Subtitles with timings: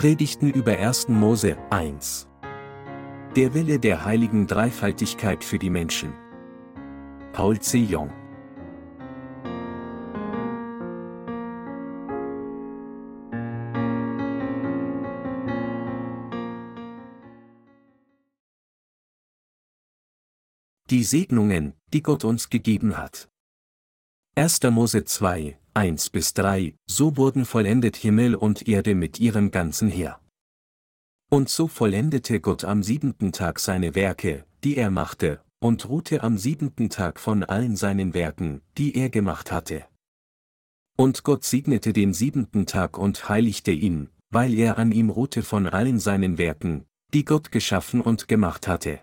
[0.00, 1.08] Predigten über 1.
[1.08, 2.26] Mose 1.
[3.36, 6.14] Der Wille der heiligen Dreifaltigkeit für die Menschen.
[7.34, 7.80] Paul C.
[7.80, 8.10] Jong.
[20.88, 23.28] Die Segnungen, die Gott uns gegeben hat.
[24.34, 24.62] 1.
[24.70, 30.20] Mose 2, 1 bis 3, so wurden vollendet Himmel und Erde mit ihrem ganzen Heer.
[31.30, 36.36] Und so vollendete Gott am siebenten Tag seine Werke, die er machte, und ruhte am
[36.36, 39.86] siebenten Tag von allen seinen Werken, die er gemacht hatte.
[40.98, 45.66] Und Gott segnete den siebenten Tag und heiligte ihn, weil er an ihm ruhte von
[45.66, 49.00] allen seinen Werken, die Gott geschaffen und gemacht hatte.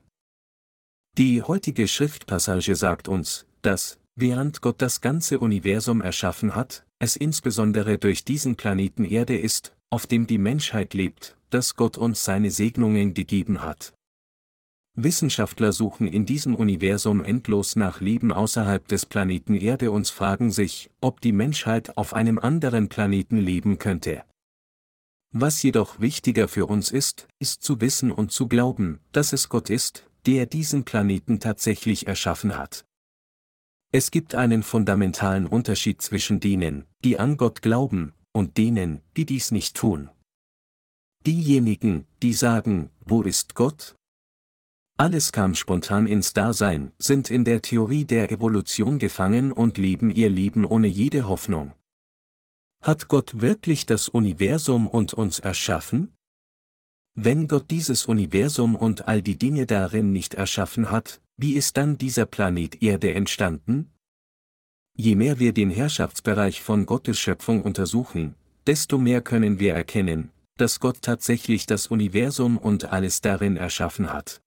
[1.18, 8.00] Die heutige Schriftpassage sagt uns, dass, während Gott das ganze Universum erschaffen hat, es insbesondere
[8.00, 13.14] durch diesen Planeten Erde ist, auf dem die Menschheit lebt, dass Gott uns seine Segnungen
[13.14, 13.94] gegeben hat.
[14.96, 20.90] Wissenschaftler suchen in diesem Universum endlos nach Leben außerhalb des Planeten Erde und fragen sich,
[21.00, 24.24] ob die Menschheit auf einem anderen Planeten leben könnte.
[25.32, 29.70] Was jedoch wichtiger für uns ist, ist zu wissen und zu glauben, dass es Gott
[29.70, 32.87] ist, der diesen Planeten tatsächlich erschaffen hat.
[33.92, 39.52] Es gibt einen fundamentalen Unterschied zwischen denen, die an Gott glauben, und denen, die dies
[39.52, 40.10] nicht tun.
[41.26, 43.96] Diejenigen, die sagen, wo ist Gott?
[44.98, 50.30] Alles kam spontan ins Dasein, sind in der Theorie der Evolution gefangen und leben ihr
[50.30, 51.74] Leben ohne jede Hoffnung.
[52.82, 56.14] Hat Gott wirklich das Universum und uns erschaffen?
[57.16, 61.98] Wenn Gott dieses Universum und all die Dinge darin nicht erschaffen hat, wie ist dann
[61.98, 63.92] dieser Planet Erde entstanden?
[64.96, 68.34] Je mehr wir den Herrschaftsbereich von Gottes Schöpfung untersuchen,
[68.66, 74.42] desto mehr können wir erkennen, dass Gott tatsächlich das Universum und alles darin erschaffen hat.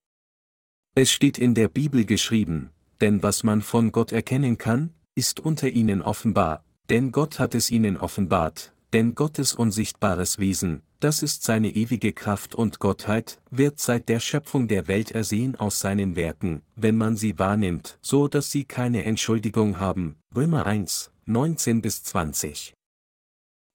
[0.96, 2.70] Es steht in der Bibel geschrieben,
[3.00, 7.70] denn was man von Gott erkennen kann, ist unter ihnen offenbar, denn Gott hat es
[7.70, 14.08] ihnen offenbart, denn Gottes unsichtbares Wesen, das ist seine ewige Kraft und Gottheit, wird seit
[14.08, 18.64] der Schöpfung der Welt ersehen aus seinen Werken, wenn man sie wahrnimmt, so dass sie
[18.64, 20.16] keine Entschuldigung haben.
[20.36, 22.74] Römer 1, 19 bis 20.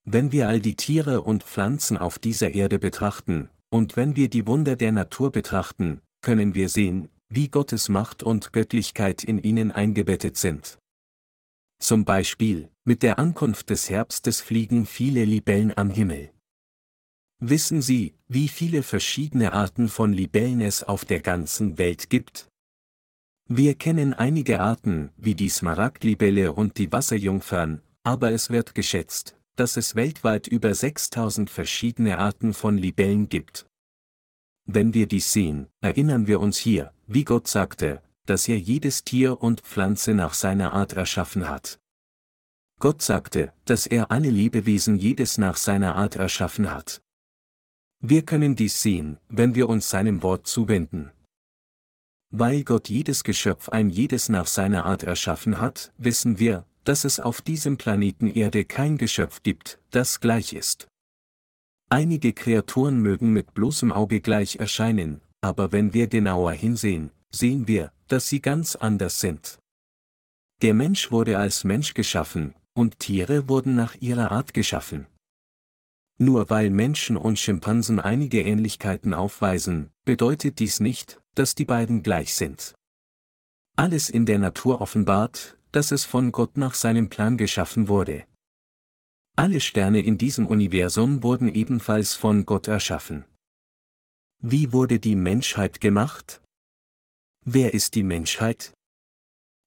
[0.08, 4.46] Wenn wir all die Tiere und Pflanzen auf dieser Erde betrachten, und wenn wir die
[4.46, 10.38] Wunder der Natur betrachten, können wir sehen, wie Gottes Macht und Göttlichkeit in ihnen eingebettet
[10.38, 10.78] sind.
[11.80, 16.30] Zum Beispiel, mit der Ankunft des Herbstes fliegen viele Libellen am Himmel.
[17.40, 22.48] Wissen Sie, wie viele verschiedene Arten von Libellen es auf der ganzen Welt gibt?
[23.48, 29.78] Wir kennen einige Arten, wie die Smaragdlibelle und die Wasserjungfern, aber es wird geschätzt, dass
[29.78, 33.68] es weltweit über 6000 verschiedene Arten von Libellen gibt.
[34.66, 39.42] Wenn wir dies sehen, erinnern wir uns hier, wie Gott sagte, dass er jedes Tier
[39.42, 41.80] und Pflanze nach seiner Art erschaffen hat.
[42.80, 47.02] Gott sagte, dass er alle Lebewesen jedes nach seiner Art erschaffen hat.
[48.08, 51.10] Wir können dies sehen, wenn wir uns seinem Wort zuwenden.
[52.30, 57.20] Weil Gott jedes Geschöpf ein jedes nach seiner Art erschaffen hat, wissen wir, dass es
[57.20, 60.88] auf diesem Planeten Erde kein Geschöpf gibt, das gleich ist.
[61.90, 67.92] Einige Kreaturen mögen mit bloßem Auge gleich erscheinen, aber wenn wir genauer hinsehen, sehen wir,
[68.08, 69.58] dass sie ganz anders sind.
[70.62, 75.08] Der Mensch wurde als Mensch geschaffen, und Tiere wurden nach ihrer Art geschaffen.
[76.18, 82.34] Nur weil Menschen und Schimpansen einige Ähnlichkeiten aufweisen, bedeutet dies nicht, dass die beiden gleich
[82.34, 82.74] sind.
[83.76, 88.26] Alles in der Natur offenbart, dass es von Gott nach seinem Plan geschaffen wurde.
[89.36, 93.26] Alle Sterne in diesem Universum wurden ebenfalls von Gott erschaffen.
[94.42, 96.42] Wie wurde die Menschheit gemacht?
[97.44, 98.74] Wer ist die Menschheit?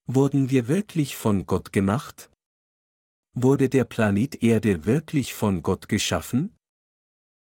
[0.06, 2.30] Wurden wir wirklich von Gott gemacht?
[3.40, 6.56] Wurde der Planet Erde wirklich von Gott geschaffen?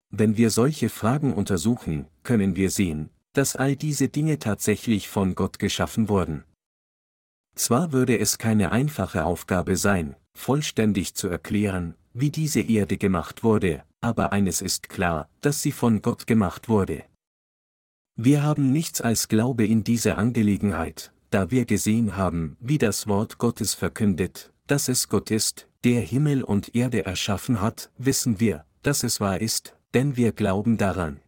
[0.08, 5.58] Wenn wir solche Fragen untersuchen, können wir sehen, dass all diese Dinge tatsächlich von Gott
[5.58, 6.44] geschaffen wurden.
[7.56, 13.84] Zwar würde es keine einfache Aufgabe sein, vollständig zu erklären, wie diese Erde gemacht wurde,
[14.00, 17.04] aber eines ist klar, dass sie von Gott gemacht wurde.
[18.16, 23.36] Wir haben nichts als Glaube in diese Angelegenheit, da wir gesehen haben, wie das Wort
[23.36, 29.03] Gottes verkündet, dass es Gott ist, der Himmel und Erde erschaffen hat, wissen wir, dass
[29.03, 31.20] es wahr ist, denn wir glauben daran.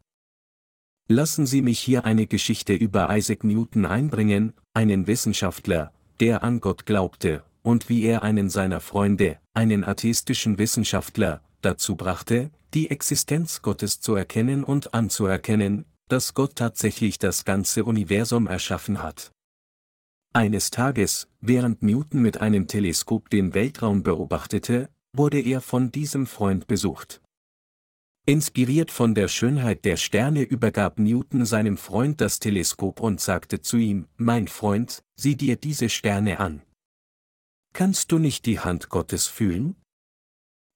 [1.09, 6.87] Lassen Sie mich hier eine Geschichte über Isaac Newton einbringen, einen Wissenschaftler, der an Gott
[6.87, 14.01] glaubte, und wie er einen seiner Freunde, einen atheistischen Wissenschaftler, dazu brachte, die Existenz Gottes
[14.01, 19.34] zu erkennen und anzuerkennen, dass Gott tatsächlich das ganze Universum erschaffen hat.
[20.37, 26.67] Eines Tages, während Newton mit einem Teleskop den Weltraum beobachtete, wurde er von diesem Freund
[26.67, 27.23] besucht.
[28.27, 33.77] Inspiriert von der Schönheit der Sterne übergab Newton seinem Freund das Teleskop und sagte zu
[33.77, 36.63] ihm, Mein Freund, sieh dir diese Sterne an.
[37.73, 39.77] Kannst du nicht die Hand Gottes fühlen?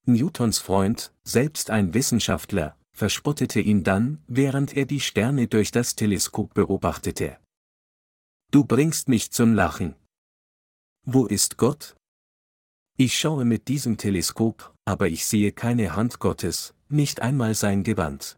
[0.07, 6.55] Newtons Freund, selbst ein Wissenschaftler, verspottete ihn dann, während er die Sterne durch das Teleskop
[6.55, 7.39] beobachtete.
[8.51, 9.95] Du bringst mich zum Lachen.
[11.05, 11.97] Wo ist Gott?
[12.97, 18.37] Ich schaue mit diesem Teleskop, aber ich sehe keine Hand Gottes, nicht einmal sein Gewand.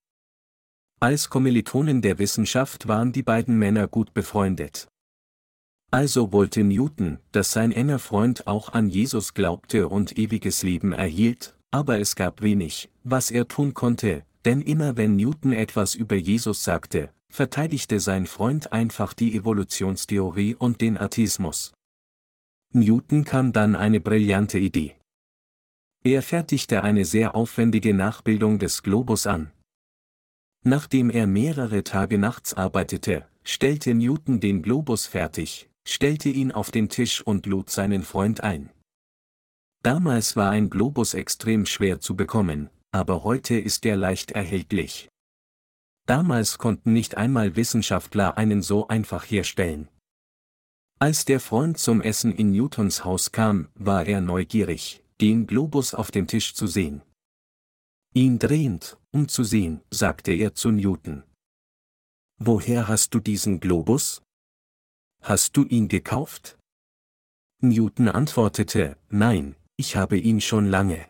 [0.99, 4.89] Als Kommilitonen der Wissenschaft waren die beiden Männer gut befreundet.
[5.93, 11.57] Also wollte Newton, dass sein enger Freund auch an Jesus glaubte und ewiges Leben erhielt,
[11.71, 16.65] aber es gab wenig, was er tun konnte, denn immer wenn Newton etwas über Jesus
[16.65, 21.73] sagte, verteidigte sein Freund einfach die Evolutionstheorie und den Atheismus.
[22.73, 24.97] Newton kam dann eine brillante Idee.
[26.03, 29.53] Er fertigte eine sehr aufwendige Nachbildung des Globus an.
[30.63, 36.89] Nachdem er mehrere Tage nachts arbeitete, stellte Newton den Globus fertig, stellte ihn auf den
[36.89, 38.71] Tisch und lud seinen Freund ein.
[39.83, 45.10] Damals war ein Globus extrem schwer zu bekommen, aber heute ist er leicht erhältlich.
[46.07, 49.89] Damals konnten nicht einmal Wissenschaftler einen so einfach herstellen.
[50.99, 56.11] Als der Freund zum Essen in Newtons Haus kam, war er neugierig, den Globus auf
[56.11, 57.03] dem Tisch zu sehen.
[58.13, 61.23] Ihn drehend, um zu sehen, sagte er zu Newton.
[62.39, 64.23] Woher hast du diesen Globus?
[65.23, 66.59] Hast du ihn gekauft?
[67.63, 71.10] Newton antwortete, nein, ich habe ihn schon lange.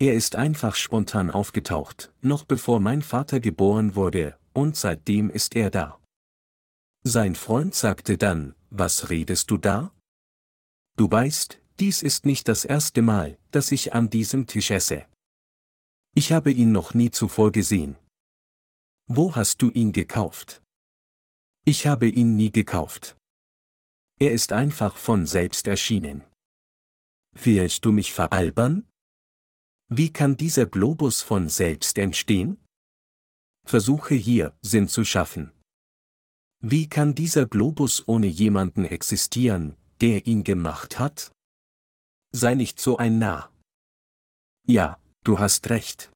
[0.00, 5.70] Er ist einfach spontan aufgetaucht, noch bevor mein Vater geboren wurde, und seitdem ist er
[5.70, 6.00] da.
[7.04, 9.92] Sein Freund sagte dann, was redest du da?
[10.96, 15.04] Du weißt, dies ist nicht das erste Mal, dass ich an diesem Tisch esse.
[16.14, 17.96] Ich habe ihn noch nie zuvor gesehen.
[19.06, 20.62] Wo hast du ihn gekauft?
[21.66, 23.18] Ich habe ihn nie gekauft.
[24.18, 26.24] Er ist einfach von selbst erschienen.
[27.32, 28.89] Willst du mich veralbern?
[29.92, 32.64] Wie kann dieser Globus von selbst entstehen?
[33.66, 35.50] Versuche hier, Sinn zu schaffen.
[36.60, 41.32] Wie kann dieser Globus ohne jemanden existieren, der ihn gemacht hat?
[42.30, 43.52] Sei nicht so ein Narr.
[44.64, 46.12] Ja, du hast recht.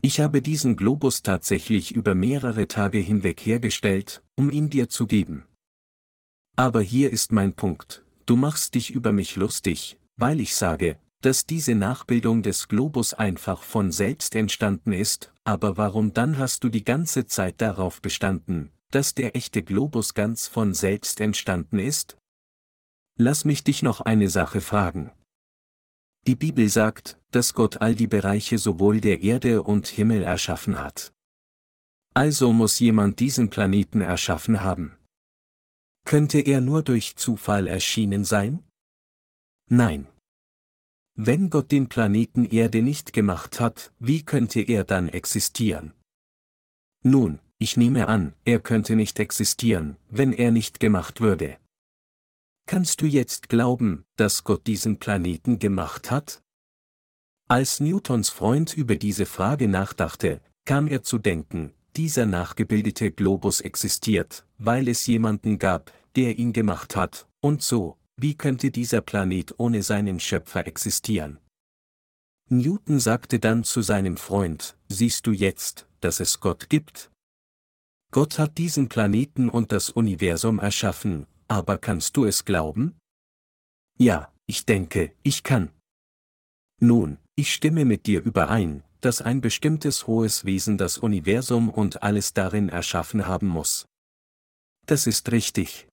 [0.00, 5.48] Ich habe diesen Globus tatsächlich über mehrere Tage hinweg hergestellt, um ihn dir zu geben.
[6.54, 11.46] Aber hier ist mein Punkt, du machst dich über mich lustig, weil ich sage, dass
[11.46, 16.84] diese Nachbildung des Globus einfach von selbst entstanden ist, aber warum dann hast du die
[16.84, 22.16] ganze Zeit darauf bestanden, dass der echte Globus ganz von selbst entstanden ist?
[23.16, 25.10] Lass mich dich noch eine Sache fragen.
[26.26, 31.12] Die Bibel sagt, dass Gott all die Bereiche sowohl der Erde und Himmel erschaffen hat.
[32.14, 34.96] Also muss jemand diesen Planeten erschaffen haben.
[36.04, 38.62] Könnte er nur durch Zufall erschienen sein?
[39.68, 40.06] Nein.
[41.20, 45.92] Wenn Gott den Planeten Erde nicht gemacht hat, wie könnte er dann existieren?
[47.02, 51.58] Nun, ich nehme an, er könnte nicht existieren, wenn er nicht gemacht würde.
[52.66, 56.40] Kannst du jetzt glauben, dass Gott diesen Planeten gemacht hat?
[57.48, 64.46] Als Newtons Freund über diese Frage nachdachte, kam er zu denken, dieser nachgebildete Globus existiert,
[64.58, 69.82] weil es jemanden gab, der ihn gemacht hat, und so, wie könnte dieser Planet ohne
[69.82, 71.38] seinen Schöpfer existieren?
[72.50, 77.12] Newton sagte dann zu seinem Freund, siehst du jetzt, dass es Gott gibt?
[78.10, 82.98] Gott hat diesen Planeten und das Universum erschaffen, aber kannst du es glauben?
[83.98, 85.70] Ja, ich denke, ich kann.
[86.80, 92.32] Nun, ich stimme mit dir überein, dass ein bestimmtes hohes Wesen das Universum und alles
[92.32, 93.86] darin erschaffen haben muss.
[94.86, 95.86] Das ist richtig.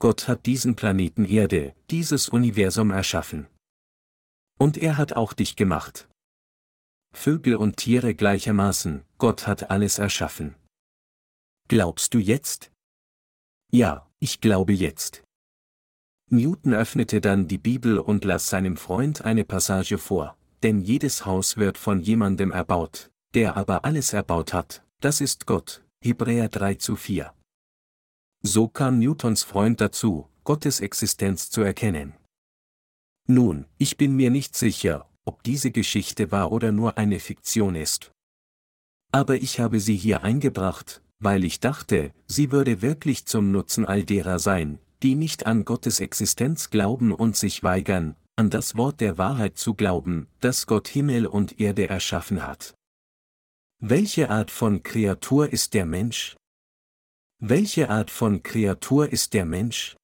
[0.00, 3.46] Gott hat diesen Planeten Erde, dieses Universum erschaffen.
[4.58, 6.08] Und er hat auch dich gemacht.
[7.12, 10.56] Vögel und Tiere gleichermaßen, Gott hat alles erschaffen.
[11.68, 12.72] Glaubst du jetzt?
[13.70, 15.22] Ja, ich glaube jetzt.
[16.30, 21.58] Newton öffnete dann die Bibel und las seinem Freund eine Passage vor, denn jedes Haus
[21.58, 26.96] wird von jemandem erbaut, der aber alles erbaut hat, das ist Gott, Hebräer 3 zu
[26.96, 27.34] 4.
[28.42, 32.14] So kam Newtons Freund dazu, Gottes Existenz zu erkennen.
[33.26, 38.12] Nun, ich bin mir nicht sicher, ob diese Geschichte wahr oder nur eine Fiktion ist.
[39.12, 44.04] Aber ich habe sie hier eingebracht, weil ich dachte, sie würde wirklich zum Nutzen all
[44.04, 49.18] derer sein, die nicht an Gottes Existenz glauben und sich weigern, an das Wort der
[49.18, 52.74] Wahrheit zu glauben, dass Gott Himmel und Erde erschaffen hat.
[53.82, 56.36] Welche Art von Kreatur ist der Mensch?
[57.42, 59.96] Welche Art von Kreatur ist der Mensch?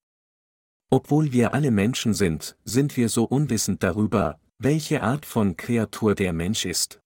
[0.90, 6.32] Obwohl wir alle Menschen sind, sind wir so unwissend darüber, welche Art von Kreatur der
[6.32, 6.98] Mensch ist.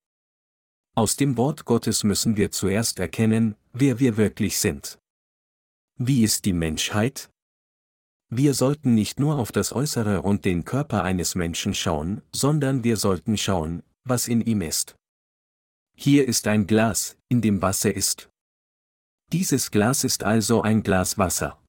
[0.94, 5.00] Aus dem Wort Gottes müssen wir zuerst erkennen, wer wir wirklich sind.
[5.98, 7.28] Wie ist die Menschheit?
[8.28, 12.96] Wir sollten nicht nur auf das Äußere und den Körper eines Menschen schauen, sondern wir
[12.96, 14.94] sollten schauen, was in ihm ist.
[15.96, 18.30] Hier ist ein Glas, in dem Wasser ist.
[19.32, 21.62] Dieses Glas ist also ein Glas Wasser.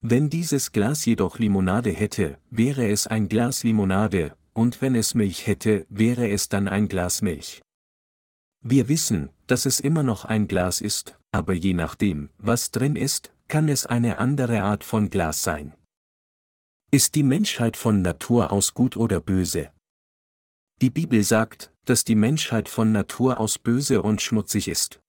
[0.00, 5.46] Wenn dieses Glas jedoch Limonade hätte, wäre es ein Glas Limonade, und wenn es Milch
[5.46, 7.62] hätte, wäre es dann ein Glas Milch.
[8.64, 13.32] Wir wissen, dass es immer noch ein Glas ist, aber je nachdem, was drin ist,
[13.46, 15.72] kann es eine andere Art von Glas sein.
[16.90, 19.70] Ist die Menschheit von Natur aus gut oder böse?
[20.80, 25.00] Die Bibel sagt, dass die Menschheit von Natur aus böse und schmutzig ist.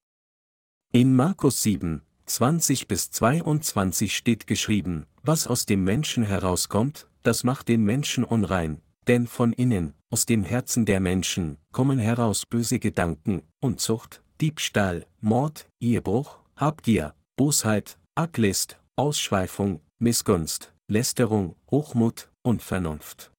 [0.94, 7.68] In Markus 7, 20 bis 22 steht geschrieben, was aus dem Menschen herauskommt, das macht
[7.68, 13.42] den Menschen unrein, denn von innen, aus dem Herzen der Menschen, kommen heraus böse Gedanken,
[13.60, 23.34] Unzucht, Diebstahl, Mord, Ehebruch, Habgier, Bosheit, Arglist, Ausschweifung, Missgunst, Lästerung, Hochmut, Unvernunft.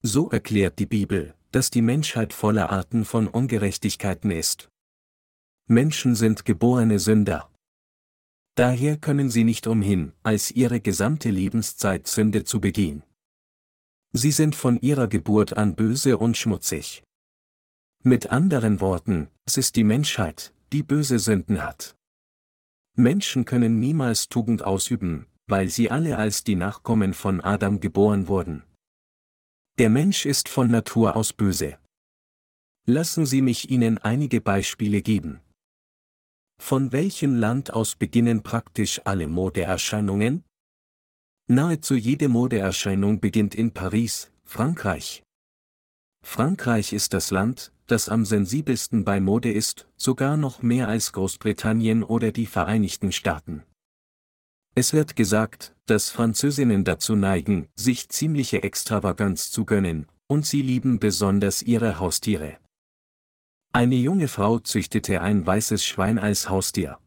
[0.00, 4.70] So erklärt die Bibel, dass die Menschheit voller Arten von Ungerechtigkeiten ist.
[5.68, 7.50] Menschen sind geborene Sünder.
[8.54, 13.02] Daher können sie nicht umhin, als ihre gesamte Lebenszeit Sünde zu begehen.
[14.12, 17.02] Sie sind von ihrer Geburt an böse und schmutzig.
[18.04, 21.96] Mit anderen Worten, es ist die Menschheit, die böse Sünden hat.
[22.94, 28.62] Menschen können niemals Tugend ausüben, weil sie alle als die Nachkommen von Adam geboren wurden.
[29.78, 31.76] Der Mensch ist von Natur aus böse.
[32.86, 35.40] Lassen Sie mich Ihnen einige Beispiele geben.
[36.58, 40.44] Von welchem Land aus beginnen praktisch alle Modeerscheinungen?
[41.48, 45.22] Nahezu jede Modeerscheinung beginnt in Paris, Frankreich.
[46.24, 52.02] Frankreich ist das Land, das am sensibelsten bei Mode ist, sogar noch mehr als Großbritannien
[52.02, 53.62] oder die Vereinigten Staaten.
[54.74, 60.98] Es wird gesagt, dass Französinnen dazu neigen, sich ziemliche Extravaganz zu gönnen, und sie lieben
[60.98, 62.58] besonders ihre Haustiere.
[63.76, 66.98] Eine junge Frau züchtete ein weißes Schwein als Haustier.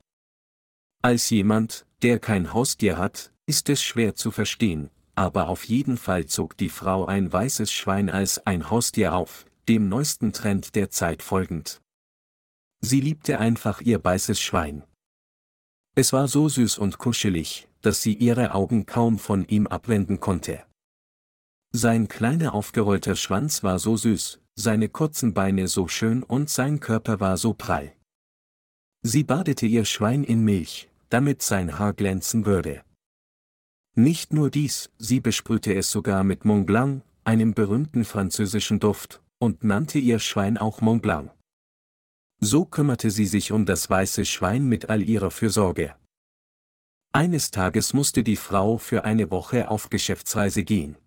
[1.02, 6.28] Als jemand, der kein Haustier hat, ist es schwer zu verstehen, aber auf jeden Fall
[6.28, 11.24] zog die Frau ein weißes Schwein als ein Haustier auf, dem neuesten Trend der Zeit
[11.24, 11.82] folgend.
[12.82, 14.84] Sie liebte einfach ihr weißes Schwein.
[15.96, 20.64] Es war so süß und kuschelig, dass sie ihre Augen kaum von ihm abwenden konnte.
[21.72, 27.22] Sein kleiner aufgerollter Schwanz war so süß, seine kurzen Beine so schön und sein Körper
[27.22, 27.94] war so prall.
[29.02, 32.84] Sie badete ihr Schwein in Milch, damit sein Haar glänzen würde.
[33.96, 39.64] Nicht nur dies, sie besprühte es sogar mit Mont Blanc, einem berühmten französischen Duft, und
[39.64, 41.32] nannte ihr Schwein auch Mont Blanc.
[42.42, 45.96] So kümmerte sie sich um das weiße Schwein mit all ihrer Fürsorge.
[47.14, 50.98] Eines Tages musste die Frau für eine Woche auf Geschäftsreise gehen.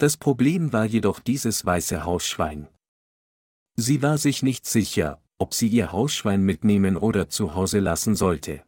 [0.00, 2.68] Das Problem war jedoch dieses weiße Hausschwein.
[3.76, 8.62] Sie war sich nicht sicher, ob sie ihr Hausschwein mitnehmen oder zu Hause lassen sollte.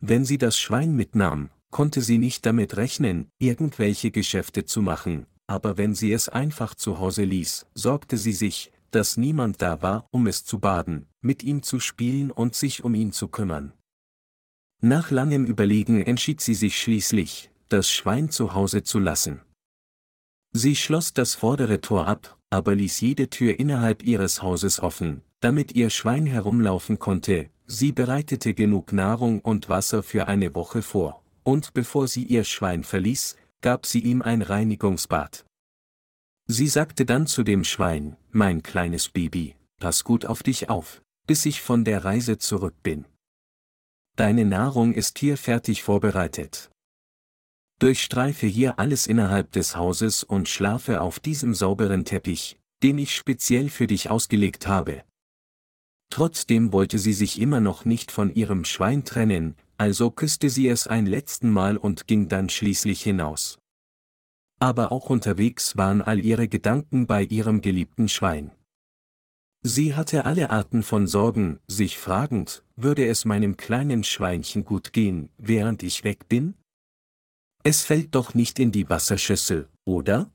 [0.00, 5.78] Wenn sie das Schwein mitnahm, konnte sie nicht damit rechnen, irgendwelche Geschäfte zu machen, aber
[5.78, 10.26] wenn sie es einfach zu Hause ließ, sorgte sie sich, dass niemand da war, um
[10.26, 13.72] es zu baden, mit ihm zu spielen und sich um ihn zu kümmern.
[14.82, 19.40] Nach langem Überlegen entschied sie sich schließlich, das Schwein zu Hause zu lassen.
[20.52, 25.72] Sie schloss das vordere Tor ab, aber ließ jede Tür innerhalb ihres Hauses offen, damit
[25.72, 31.74] ihr Schwein herumlaufen konnte, sie bereitete genug Nahrung und Wasser für eine Woche vor, und
[31.74, 35.44] bevor sie ihr Schwein verließ, gab sie ihm ein Reinigungsbad.
[36.46, 41.44] Sie sagte dann zu dem Schwein, mein kleines Baby, pass gut auf dich auf, bis
[41.44, 43.04] ich von der Reise zurück bin.
[44.16, 46.70] Deine Nahrung ist hier fertig vorbereitet.
[47.78, 53.68] Durchstreife hier alles innerhalb des Hauses und schlafe auf diesem sauberen Teppich, den ich speziell
[53.68, 55.04] für dich ausgelegt habe.
[56.10, 60.86] Trotzdem wollte sie sich immer noch nicht von ihrem Schwein trennen, also küsste sie es
[60.86, 63.58] ein letzten Mal und ging dann schließlich hinaus.
[64.60, 68.50] aber auch unterwegs waren all ihre Gedanken bei ihrem geliebten Schwein.
[69.62, 75.30] Sie hatte alle Arten von Sorgen, sich fragend, würde es meinem kleinen Schweinchen gut gehen,
[75.36, 76.54] während ich weg bin?
[77.64, 80.30] Es fällt doch nicht in die Wasserschüssel, oder?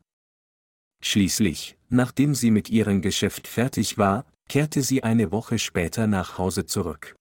[1.04, 6.66] Schließlich, nachdem sie mit ihrem Geschäft fertig war, kehrte sie eine Woche später nach Hause
[6.66, 7.16] zurück.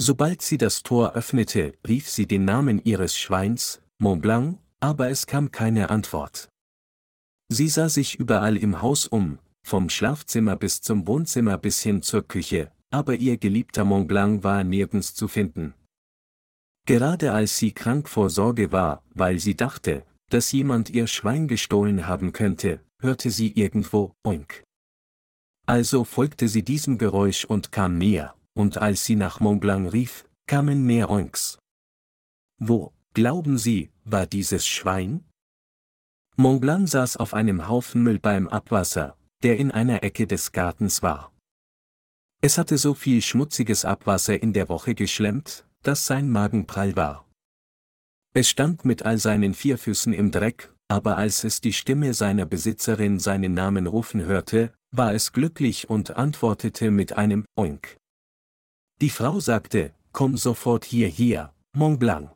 [0.00, 5.26] Sobald sie das Tor öffnete, rief sie den Namen ihres Schweins, Mont Blanc, aber es
[5.26, 6.48] kam keine Antwort.
[7.48, 12.26] Sie sah sich überall im Haus um, vom Schlafzimmer bis zum Wohnzimmer bis hin zur
[12.26, 15.74] Küche, aber ihr geliebter Mont Blanc war nirgends zu finden.
[16.88, 22.06] Gerade als sie krank vor Sorge war, weil sie dachte, dass jemand ihr Schwein gestohlen
[22.06, 24.64] haben könnte, hörte sie irgendwo Oink.
[25.66, 30.24] Also folgte sie diesem Geräusch und kam näher, und als sie nach Mont Blanc rief,
[30.46, 31.58] kamen mehr Oinks.
[32.58, 35.22] Wo, glauben Sie, war dieses Schwein?
[36.36, 41.02] Mont Blanc saß auf einem Haufen Müll beim Abwasser, der in einer Ecke des Gartens
[41.02, 41.34] war.
[42.40, 47.28] Es hatte so viel schmutziges Abwasser in der Woche geschlemmt, dass sein Magen prall war.
[48.34, 52.46] Es stand mit all seinen vier Füßen im Dreck, aber als es die Stimme seiner
[52.46, 57.98] Besitzerin seinen Namen rufen hörte, war es glücklich und antwortete mit einem Oink.
[59.00, 62.30] Die Frau sagte, komm sofort hierher, Mont Blanc.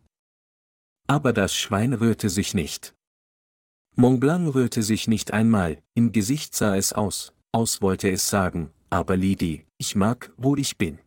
[1.09, 2.95] Aber das Schwein rührte sich nicht.
[3.97, 8.71] Mont Blanc rührte sich nicht einmal, im Gesicht sah es aus, aus wollte es sagen,
[8.91, 10.99] aber Lidi, ich mag, wo ich bin.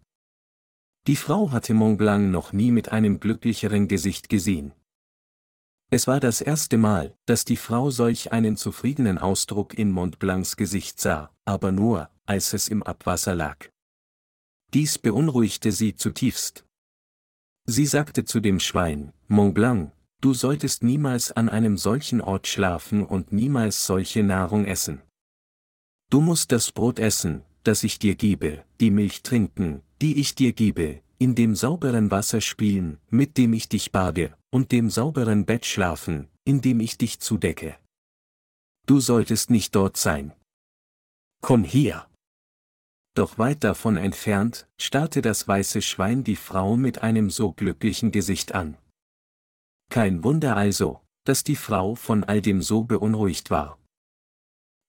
[1.08, 4.74] Die Frau hatte Mont Blanc noch nie mit einem glücklicheren Gesicht gesehen.
[5.92, 10.56] Es war das erste Mal, dass die Frau solch einen zufriedenen Ausdruck in Mont Blancs
[10.56, 13.70] Gesicht sah, aber nur, als es im Abwasser lag.
[14.74, 16.66] Dies beunruhigte sie zutiefst.
[17.68, 19.92] Sie sagte zu dem Schwein, Mont Blanc,
[20.22, 25.04] Du solltest niemals an einem solchen Ort schlafen und niemals solche Nahrung essen.
[26.10, 30.54] Du musst das Brot essen, das ich dir gebe, die Milch trinken, die ich dir
[30.54, 35.66] gebe, in dem sauberen Wasser spielen, mit dem ich dich bade, und dem sauberen Bett
[35.66, 37.78] schlafen, in dem ich dich zudecke.
[38.86, 40.34] Du solltest nicht dort sein.
[41.42, 42.08] Komm her.
[43.16, 48.54] Doch weit davon entfernt, starrte das weiße Schwein die Frau mit einem so glücklichen Gesicht
[48.54, 48.78] an.
[49.90, 53.80] Kein Wunder also, dass die Frau von all dem so beunruhigt war.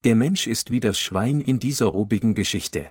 [0.05, 2.91] Der Mensch ist wie das Schwein in dieser obigen Geschichte.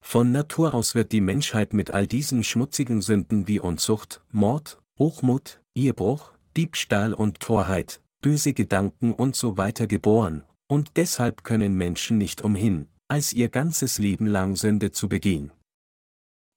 [0.00, 5.60] Von Natur aus wird die Menschheit mit all diesen schmutzigen Sünden wie Unzucht, Mord, Hochmut,
[5.74, 12.42] Ehebruch, Diebstahl und Torheit, böse Gedanken und so weiter geboren, und deshalb können Menschen nicht
[12.42, 15.50] umhin, als ihr ganzes Leben lang Sünde zu begehen.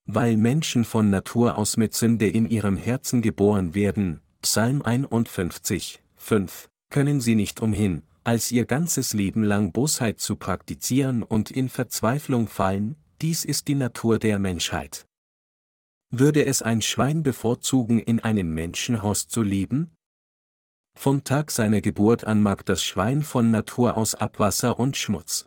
[0.05, 6.69] Weil Menschen von Natur aus mit Sünde in ihrem Herzen geboren werden, Psalm 51, 5,
[6.89, 12.47] können sie nicht umhin, als ihr ganzes Leben lang Bosheit zu praktizieren und in Verzweiflung
[12.47, 15.05] fallen, dies ist die Natur der Menschheit.
[16.11, 19.91] Würde es ein Schwein bevorzugen, in einem Menschenhaus zu leben?
[20.97, 25.45] Vom Tag seiner Geburt an mag das Schwein von Natur aus Abwasser und Schmutz.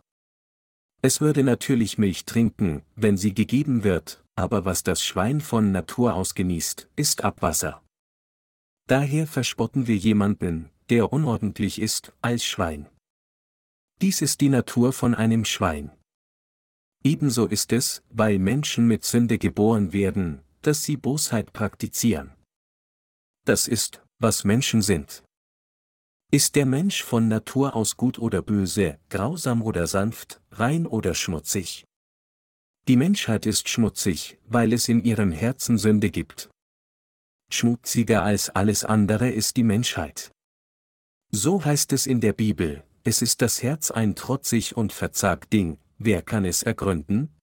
[1.01, 6.13] Es würde natürlich Milch trinken, wenn sie gegeben wird, aber was das Schwein von Natur
[6.13, 7.83] aus genießt, ist Abwasser.
[8.87, 12.89] Daher verspotten wir jemanden, der unordentlich ist, als Schwein.
[14.01, 15.91] Dies ist die Natur von einem Schwein.
[17.03, 22.33] Ebenso ist es, weil Menschen mit Sünde geboren werden, dass sie Bosheit praktizieren.
[23.45, 25.23] Das ist, was Menschen sind.
[26.31, 31.85] Ist der Mensch von Natur aus gut oder böse, grausam oder sanft, rein oder schmutzig?
[32.87, 36.49] Die Menschheit ist schmutzig, weil es in ihrem Herzen Sünde gibt,
[37.53, 40.32] schmutziger als alles andere ist die Menschheit.
[41.35, 45.79] So heißt es in der Bibel, es ist das Herz ein trotzig und verzagt Ding,
[45.97, 47.35] wer kann es ergründen?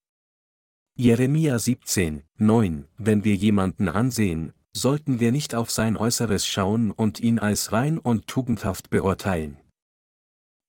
[0.95, 7.19] Jeremia 17, 9 Wenn wir jemanden ansehen, sollten wir nicht auf sein Äußeres schauen und
[7.19, 9.57] ihn als rein und tugendhaft beurteilen.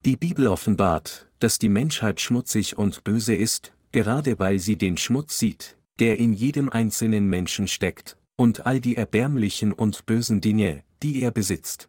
[0.05, 5.39] Die Bibel offenbart, dass die Menschheit schmutzig und böse ist, gerade weil sie den Schmutz
[5.39, 11.23] sieht, der in jedem einzelnen Menschen steckt, und all die erbärmlichen und bösen Dinge, die
[11.23, 11.89] er besitzt.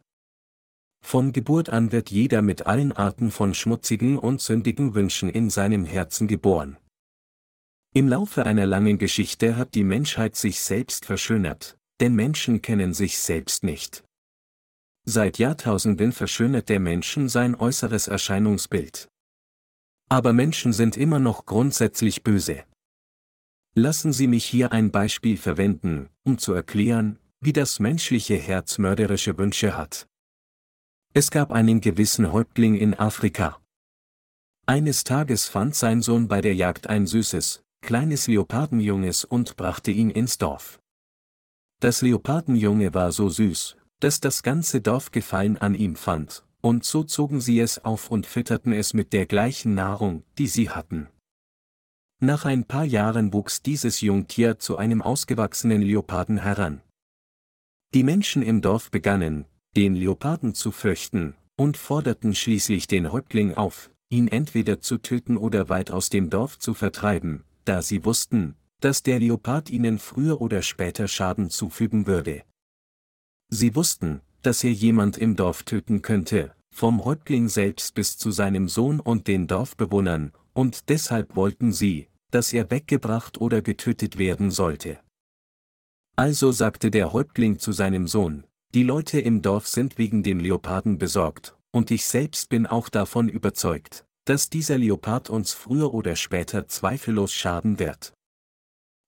[1.05, 5.85] Von Geburt an wird jeder mit allen Arten von schmutzigen und sündigen Wünschen in seinem
[5.85, 6.77] Herzen geboren.
[7.93, 13.19] Im Laufe einer langen Geschichte hat die Menschheit sich selbst verschönert, denn Menschen kennen sich
[13.19, 14.03] selbst nicht.
[15.05, 19.09] Seit Jahrtausenden verschönert der Menschen sein äußeres Erscheinungsbild.
[20.09, 22.63] Aber Menschen sind immer noch grundsätzlich böse.
[23.75, 29.37] Lassen Sie mich hier ein Beispiel verwenden, um zu erklären, wie das menschliche Herz mörderische
[29.37, 30.07] Wünsche hat.
[31.15, 33.61] Es gab einen gewissen Häuptling in Afrika.
[34.65, 40.09] Eines Tages fand sein Sohn bei der Jagd ein süßes, kleines Leopardenjunges und brachte ihn
[40.09, 40.79] ins Dorf.
[41.81, 47.03] Das Leopardenjunge war so süß, dass das ganze Dorf Gefallen an ihm fand, und so
[47.03, 51.09] zogen sie es auf und fütterten es mit der gleichen Nahrung, die sie hatten.
[52.19, 56.81] Nach ein paar Jahren wuchs dieses Jungtier zu einem ausgewachsenen Leoparden heran.
[57.93, 63.89] Die Menschen im Dorf begannen, den Leoparden zu fürchten, und forderten schließlich den Häuptling auf,
[64.09, 69.01] ihn entweder zu töten oder weit aus dem Dorf zu vertreiben, da sie wussten, dass
[69.01, 72.43] der Leopard ihnen früher oder später Schaden zufügen würde.
[73.49, 78.67] Sie wussten, dass er jemand im Dorf töten könnte, vom Häuptling selbst bis zu seinem
[78.67, 84.99] Sohn und den Dorfbewohnern, und deshalb wollten sie, dass er weggebracht oder getötet werden sollte.
[86.15, 90.97] Also sagte der Häuptling zu seinem Sohn, die Leute im Dorf sind wegen dem Leoparden
[90.97, 96.67] besorgt, und ich selbst bin auch davon überzeugt, dass dieser Leopard uns früher oder später
[96.67, 98.13] zweifellos schaden wird.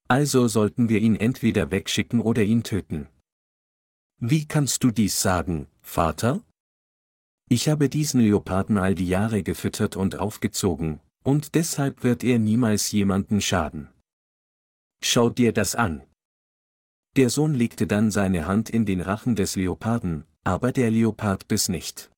[0.08, 3.08] Also sollten wir ihn entweder wegschicken oder ihn töten.
[4.20, 6.44] Wie kannst du dies sagen, Vater?
[7.50, 12.92] Ich habe diesen Leoparden all die Jahre gefüttert und aufgezogen, und deshalb wird er niemals
[12.92, 13.90] jemanden schaden.
[15.04, 16.04] Schau dir das an.
[17.16, 21.70] Der Sohn legte dann seine Hand in den Rachen des Leoparden, aber der Leopard biss
[21.70, 22.12] nicht.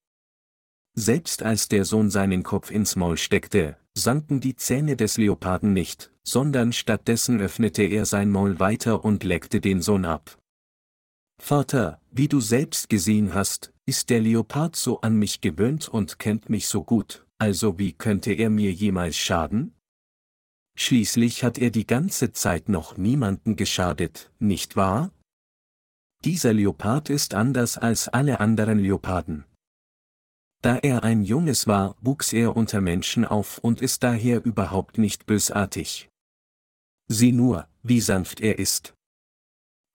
[0.95, 6.11] Selbst als der Sohn seinen Kopf ins Maul steckte, sanken die Zähne des Leoparden nicht,
[6.23, 10.39] sondern stattdessen öffnete er sein Maul weiter und leckte den Sohn ab.
[11.39, 16.49] Vater, wie du selbst gesehen hast, ist der Leopard so an mich gewöhnt und kennt
[16.49, 19.76] mich so gut, also wie könnte er mir jemals schaden?
[20.79, 25.11] Schließlich hat er die ganze Zeit noch niemanden geschadet, nicht wahr?
[26.23, 29.45] Dieser Leopard ist anders als alle anderen Leoparden.
[30.61, 35.25] Da er ein Junges war, wuchs er unter Menschen auf und ist daher überhaupt nicht
[35.25, 36.09] bösartig.
[37.07, 38.93] Sieh nur, wie sanft er ist.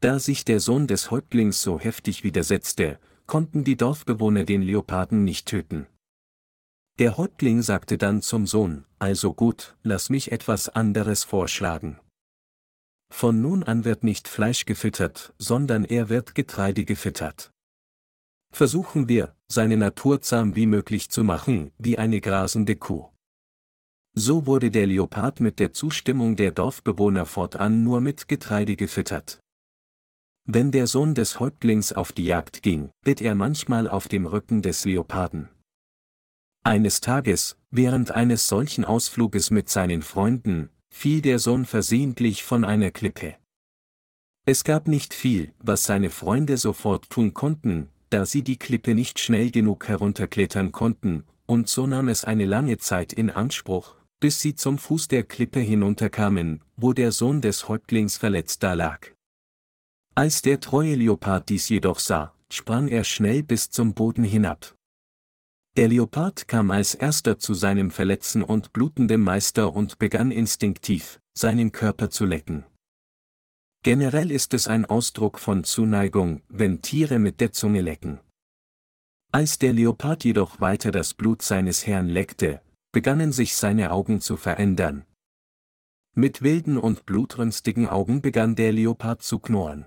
[0.00, 5.46] Da sich der Sohn des Häuptlings so heftig widersetzte, konnten die Dorfbewohner den Leoparden nicht
[5.46, 5.86] töten.
[6.98, 11.98] Der Häuptling sagte dann zum Sohn, also gut, lass mich etwas anderes vorschlagen.
[13.10, 17.50] Von nun an wird nicht Fleisch gefüttert, sondern er wird Getreide gefüttert.
[18.54, 23.08] Versuchen wir, seine Natur zahm wie möglich zu machen, wie eine grasende Kuh.
[24.14, 29.40] So wurde der Leopard mit der Zustimmung der Dorfbewohner fortan nur mit Getreide gefüttert.
[30.44, 34.60] Wenn der Sohn des Häuptlings auf die Jagd ging, ritt er manchmal auf dem Rücken
[34.60, 35.48] des Leoparden.
[36.64, 42.92] Eines Tages, während eines solchen Ausfluges mit seinen Freunden, fiel der Sohn versehentlich von einer
[42.92, 43.34] Klippe.
[44.46, 49.18] Es gab nicht viel, was seine Freunde sofort tun konnten, da sie die Klippe nicht
[49.18, 54.54] schnell genug herunterklettern konnten, und so nahm es eine lange Zeit in Anspruch, bis sie
[54.54, 59.16] zum Fuß der Klippe hinunterkamen, wo der Sohn des Häuptlings verletzt dalag.
[60.14, 64.76] Als der treue Leopard dies jedoch sah, sprang er schnell bis zum Boden hinab.
[65.76, 71.72] Der Leopard kam als erster zu seinem verletzten und blutenden Meister und begann instinktiv, seinen
[71.72, 72.66] Körper zu lecken.
[73.82, 78.20] Generell ist es ein Ausdruck von Zuneigung, wenn Tiere mit der Zunge lecken.
[79.32, 82.60] Als der Leopard jedoch weiter das Blut seines Herrn leckte,
[82.92, 85.06] begannen sich seine Augen zu verändern.
[86.14, 89.86] Mit wilden und blutrünstigen Augen begann der Leopard zu knurren.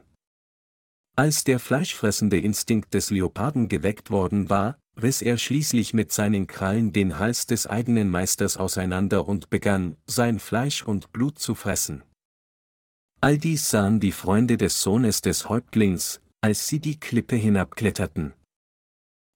[1.16, 6.94] Als der fleischfressende Instinkt des Leoparden geweckt worden war, riss er schließlich mit seinen Krallen
[6.94, 12.04] den Hals des eigenen Meisters auseinander und begann, sein Fleisch und Blut zu fressen.
[13.22, 18.34] All dies sahen die Freunde des Sohnes des Häuptlings, als sie die Klippe hinabkletterten.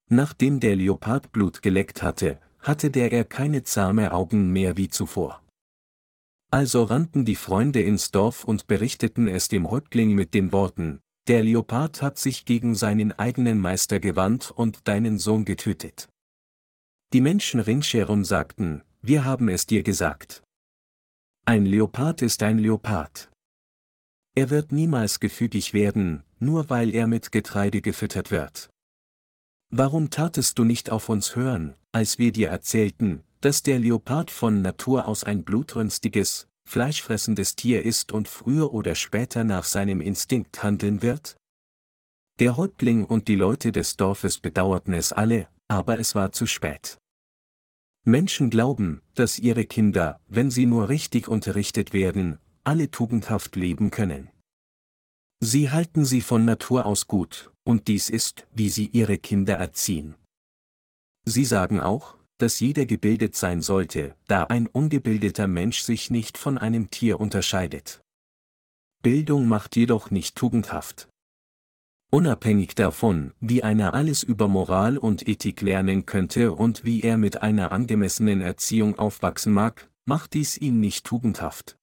[0.09, 5.41] Nachdem der Leopard Blut geleckt hatte, hatte der er keine zahme Augen mehr wie zuvor.
[6.51, 11.43] Also rannten die Freunde ins Dorf und berichteten es dem Häuptling mit den Worten, der
[11.43, 16.09] Leopard hat sich gegen seinen eigenen Meister gewandt und deinen Sohn getötet.
[17.13, 20.41] Die Menschen ringsherum sagten, wir haben es dir gesagt.
[21.45, 23.29] Ein Leopard ist ein Leopard.
[24.35, 28.71] Er wird niemals gefügig werden, nur weil er mit Getreide gefüttert wird.
[29.69, 34.63] Warum tatest du nicht auf uns hören, als wir dir erzählten, dass der Leopard von
[34.63, 41.01] Natur aus ein blutrünstiges, fleischfressendes Tier ist und früher oder später nach seinem Instinkt handeln
[41.01, 41.36] wird?
[42.39, 46.99] Der Häuptling und die Leute des Dorfes bedauerten es alle, aber es war zu spät.
[48.05, 54.29] Menschen glauben, dass ihre Kinder, wenn sie nur richtig unterrichtet werden, alle tugendhaft leben können.
[55.41, 60.13] Sie halten sie von Natur aus gut, und dies ist, wie sie ihre Kinder erziehen.
[61.25, 66.58] Sie sagen auch, dass jeder gebildet sein sollte, da ein ungebildeter Mensch sich nicht von
[66.58, 68.02] einem Tier unterscheidet.
[69.04, 71.10] Bildung macht jedoch nicht tugendhaft.
[72.12, 77.43] Unabhängig davon, wie einer alles über Moral und Ethik lernen könnte und wie er mit
[77.43, 81.78] einer angemessenen Erziehung aufwachsen mag, macht dies ihn nicht tugendhaft.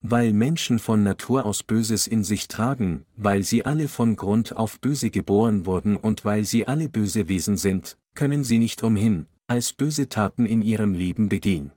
[0.00, 4.80] Weil Menschen von Natur aus Böses in sich tragen, weil sie alle von Grund auf
[4.80, 9.72] böse geboren wurden und weil sie alle böse Wesen sind, können sie nicht umhin, als
[9.72, 11.72] böse Taten in ihrem Leben begehen.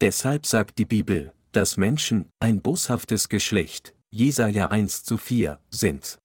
[0.00, 6.18] Deshalb sagt die Bibel, dass Menschen, ein boshaftes Geschlecht, Jesaja 1 zu 4, sind.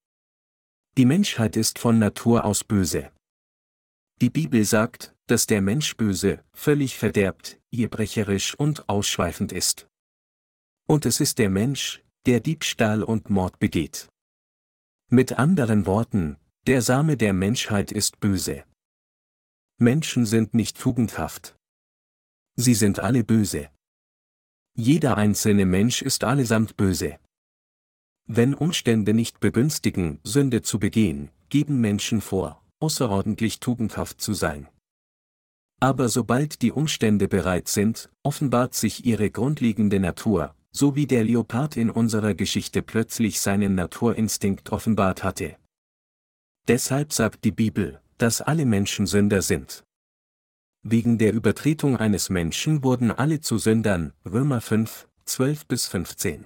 [0.98, 3.12] Die Menschheit ist von Natur aus böse.
[4.22, 9.88] Die Bibel sagt, dass der Mensch böse, völlig verderbt, irrbrecherisch und ausschweifend ist.
[10.88, 14.10] Und es ist der Mensch, der Diebstahl und Mord begeht.
[15.12, 18.64] Mit anderen Worten, der Same der Menschheit ist böse.
[19.82, 21.56] Menschen sind nicht tugendhaft.
[22.58, 23.70] Sie sind alle böse.
[24.76, 27.18] Jeder einzelne Mensch ist allesamt böse.
[28.26, 34.68] Wenn Umstände nicht begünstigen, Sünde zu begehen, geben Menschen vor, außerordentlich tugendhaft zu sein.
[35.80, 41.78] Aber sobald die Umstände bereit sind, offenbart sich ihre grundlegende Natur, so wie der Leopard
[41.78, 45.56] in unserer Geschichte plötzlich seinen Naturinstinkt offenbart hatte.
[46.68, 49.84] Deshalb sagt die Bibel, dass alle Menschen Sünder sind.
[50.84, 56.46] Wegen der Übertretung eines Menschen wurden alle zu Sündern, Römer 5, 12 bis 15.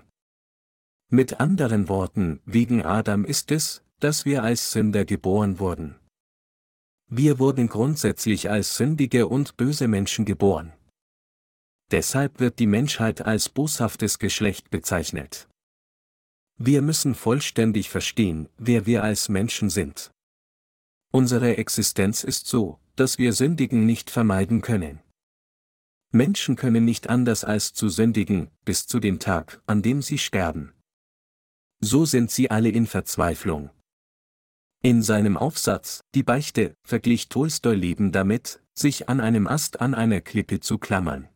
[1.09, 5.95] Mit anderen Worten, wegen Adam ist es, dass wir als Sünder geboren wurden.
[7.09, 10.73] Wir wurden grundsätzlich als sündige und böse Menschen geboren.
[11.91, 15.47] Deshalb wird die Menschheit als boshaftes Geschlecht bezeichnet.
[16.57, 20.12] Wir müssen vollständig verstehen, wer wir als Menschen sind.
[21.15, 24.99] Unsere Existenz ist so, dass wir Sündigen nicht vermeiden können.
[26.12, 30.73] Menschen können nicht anders als zu sündigen, bis zu dem Tag, an dem sie sterben.
[31.82, 33.69] So sind sie alle in Verzweiflung.
[34.82, 40.19] In seinem Aufsatz, Die Beichte, verglich Tolstoi Leben damit, sich an einem Ast an einer
[40.19, 41.30] Klippe zu klammern.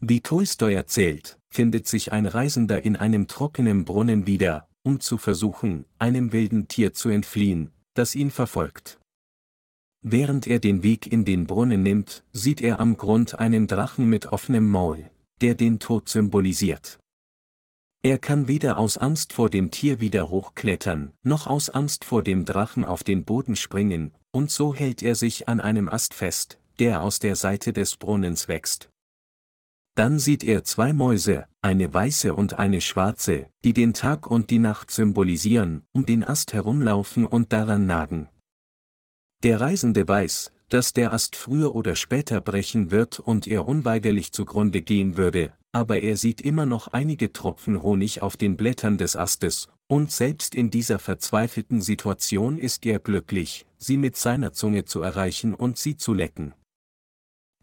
[0.00, 5.86] Wie Tolstoi erzählt, findet sich ein Reisender in einem trockenen Brunnen wieder, um zu versuchen,
[5.98, 8.98] einem wilden Tier zu entfliehen, das ihn verfolgt.
[10.02, 14.26] Während er den Weg in den Brunnen nimmt, sieht er am Grund einen Drachen mit
[14.26, 16.98] offenem Maul, der den Tod symbolisiert.
[18.02, 22.44] Er kann weder aus Angst vor dem Tier wieder hochklettern, noch aus Angst vor dem
[22.44, 27.02] Drachen auf den Boden springen, und so hält er sich an einem Ast fest, der
[27.02, 28.90] aus der Seite des Brunnens wächst.
[29.96, 34.58] Dann sieht er zwei Mäuse, eine weiße und eine schwarze, die den Tag und die
[34.58, 38.28] Nacht symbolisieren, um den Ast herumlaufen und daran nagen.
[39.42, 44.82] Der Reisende weiß, dass der Ast früher oder später brechen wird und er unweigerlich zugrunde
[44.82, 49.68] gehen würde, aber er sieht immer noch einige Tropfen Honig auf den Blättern des Astes,
[49.88, 55.54] und selbst in dieser verzweifelten Situation ist er glücklich, sie mit seiner Zunge zu erreichen
[55.54, 56.52] und sie zu lecken.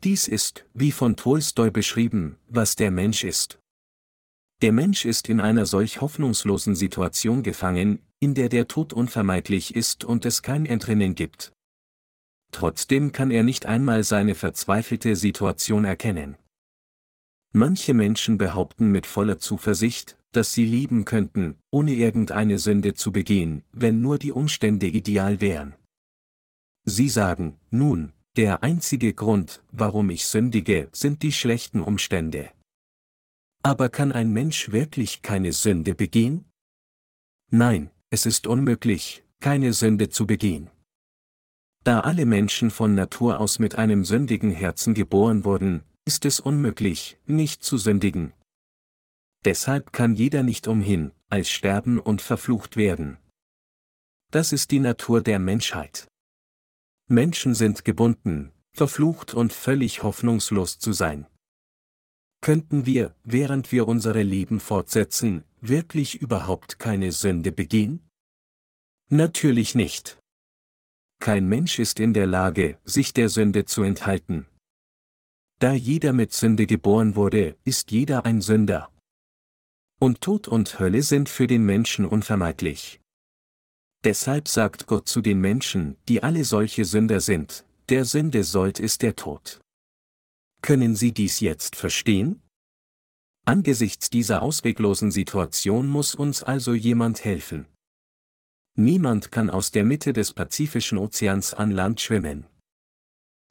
[0.04, 3.60] Dies ist, wie von Tolstoi beschrieben, was der Mensch ist.
[4.62, 10.04] Der Mensch ist in einer solch hoffnungslosen Situation gefangen, in der der Tod unvermeidlich ist
[10.04, 11.54] und es kein Entrinnen gibt.
[12.52, 16.36] Trotzdem kann er nicht einmal seine verzweifelte Situation erkennen.
[17.54, 23.64] Manche Menschen behaupten mit voller Zuversicht, dass sie lieben könnten, ohne irgendeine Sünde zu begehen,
[23.72, 25.76] wenn nur die Umstände ideal wären.
[26.84, 32.52] Sie sagen, nun, der einzige Grund, warum ich sündige, sind die schlechten Umstände.
[33.62, 36.46] Aber kann ein Mensch wirklich keine Sünde begehen?
[37.52, 40.70] Nein, es ist unmöglich, keine Sünde zu begehen.
[41.84, 47.18] Da alle Menschen von Natur aus mit einem sündigen Herzen geboren wurden, ist es unmöglich,
[47.26, 48.34] nicht zu sündigen.
[49.46, 53.18] Deshalb kann jeder nicht umhin, als sterben und verflucht werden.
[54.32, 56.08] Das ist die Natur der Menschheit.
[57.08, 61.28] Menschen sind gebunden, verflucht und völlig hoffnungslos zu sein.
[62.42, 68.10] Könnten wir, während wir unsere Leben fortsetzen, wirklich überhaupt keine Sünde begehen?
[69.10, 70.20] Natürlich nicht.
[71.20, 74.46] Kein Mensch ist in der Lage, sich der Sünde zu enthalten.
[75.60, 78.92] Da jeder mit Sünde geboren wurde, ist jeder ein Sünder.
[80.00, 83.00] Und Tod und Hölle sind für den Menschen unvermeidlich.
[84.04, 89.02] Deshalb sagt Gott zu den Menschen, die alle solche Sünder sind, der Sünde sollt ist
[89.02, 89.62] der Tod.
[90.62, 92.42] Können Sie dies jetzt verstehen?
[93.46, 97.66] Angesichts dieser ausweglosen Situation muss uns also jemand helfen.
[98.76, 102.46] Niemand kann aus der Mitte des Pazifischen Ozeans an Land schwimmen.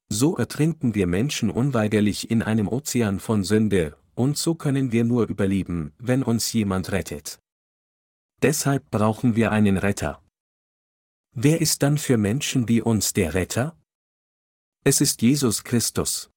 [0.09, 5.29] So ertrinken wir Menschen unweigerlich in einem Ozean von Sünde, und so können wir nur
[5.29, 7.39] überleben, wenn uns jemand rettet.
[8.43, 10.22] Deshalb brauchen wir einen Retter.
[11.35, 13.75] Wer ist dann für Menschen wie uns der Retter?
[14.85, 16.31] Es ist Jesus Christus.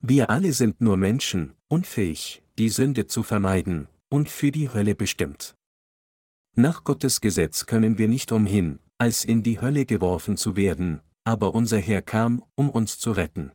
[0.00, 5.54] Wir alle sind nur Menschen, unfähig, die Sünde zu vermeiden, und für die Hölle bestimmt.
[6.54, 11.54] Nach Gottes Gesetz können wir nicht umhin, als in die Hölle geworfen zu werden, aber
[11.54, 13.52] unser Herr kam, um uns zu retten.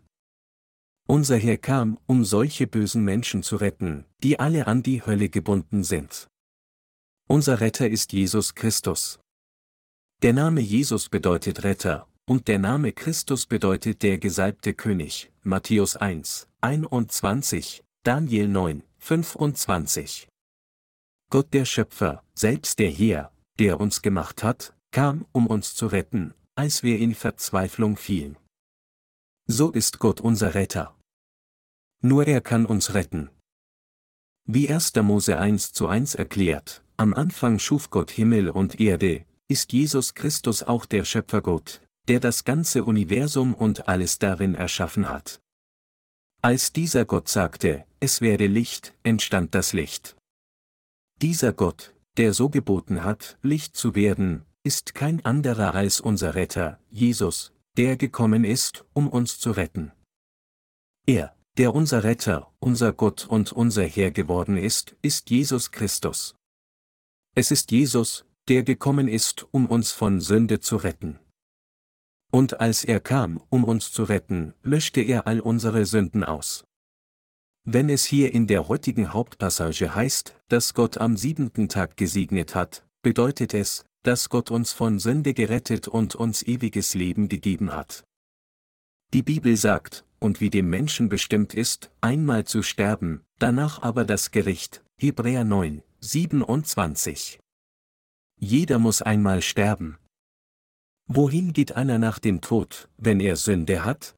[1.07, 5.83] Unser Herr kam, um solche bösen Menschen zu retten, die alle an die Hölle gebunden
[5.83, 6.27] sind.
[7.27, 9.19] Unser Retter ist Jesus Christus.
[10.21, 16.49] Der Name Jesus bedeutet Retter, und der Name Christus bedeutet der gesalbte König, Matthäus 1,
[16.59, 20.27] 21, Daniel 9, 25.
[21.29, 26.33] Gott der Schöpfer, selbst der Herr, der uns gemacht hat, kam, um uns zu retten,
[26.53, 28.35] als wir in Verzweiflung fielen.
[29.47, 30.97] So ist Gott unser Retter.
[32.01, 33.29] Nur er kann uns retten.
[34.43, 34.95] Wie 1.
[34.95, 40.63] Mose 1 zu 1 erklärt, am Anfang schuf Gott Himmel und Erde, ist Jesus Christus
[40.63, 45.41] auch der Schöpfergott, der das ganze Universum und alles darin erschaffen hat.
[46.41, 50.15] Als dieser Gott sagte, es werde Licht, entstand das Licht.
[51.21, 56.79] Dieser Gott, der so geboten hat, Licht zu werden, ist kein anderer als unser Retter,
[56.91, 59.91] Jesus, der gekommen ist, um uns zu retten.
[61.07, 66.35] Er, der unser Retter, unser Gott und unser Herr geworden ist, ist Jesus Christus.
[67.35, 71.19] Es ist Jesus, der gekommen ist, um uns von Sünde zu retten.
[72.31, 76.65] Und als er kam, um uns zu retten, löschte er all unsere Sünden aus.
[77.63, 82.85] Wenn es hier in der heutigen Hauptpassage heißt, dass Gott am siebenten Tag gesegnet hat,
[83.01, 88.03] bedeutet es, dass Gott uns von Sünde gerettet und uns ewiges Leben gegeben hat.
[89.13, 94.31] Die Bibel sagt, und wie dem Menschen bestimmt ist, einmal zu sterben, danach aber das
[94.31, 97.39] Gericht, Hebräer 9, 27.
[98.39, 99.97] Jeder muss einmal sterben.
[101.07, 104.15] Wohin geht einer nach dem Tod, wenn er Sünde hat?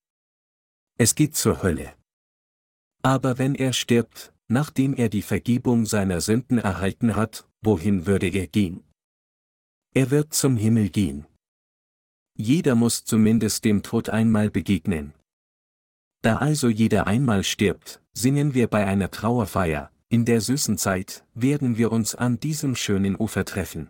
[0.98, 1.96] Es geht zur Hölle.
[3.02, 8.46] Aber wenn er stirbt, nachdem er die Vergebung seiner Sünden erhalten hat, wohin würde er
[8.46, 8.84] gehen?
[9.96, 11.26] Er wird zum Himmel gehen.
[12.38, 15.14] Jeder muss zumindest dem Tod einmal begegnen.
[16.22, 21.78] Da also jeder einmal stirbt, singen wir bei einer Trauerfeier, in der süßen Zeit, werden
[21.78, 23.90] wir uns an diesem schönen Ufer treffen.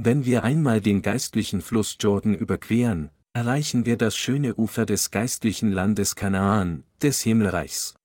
[0.00, 5.72] Wenn wir einmal den geistlichen Fluss Jordan überqueren, erreichen wir das schöne Ufer des geistlichen
[5.72, 7.96] Landes Kanaan, des Himmelreichs.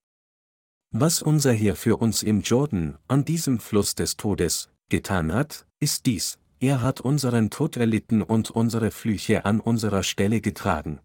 [0.89, 6.07] Was unser Herr für uns im Jordan, an diesem Fluss des Todes, getan hat, ist
[6.07, 10.99] dies, er hat unseren Tod erlitten und unsere Flüche an unserer Stelle getragen.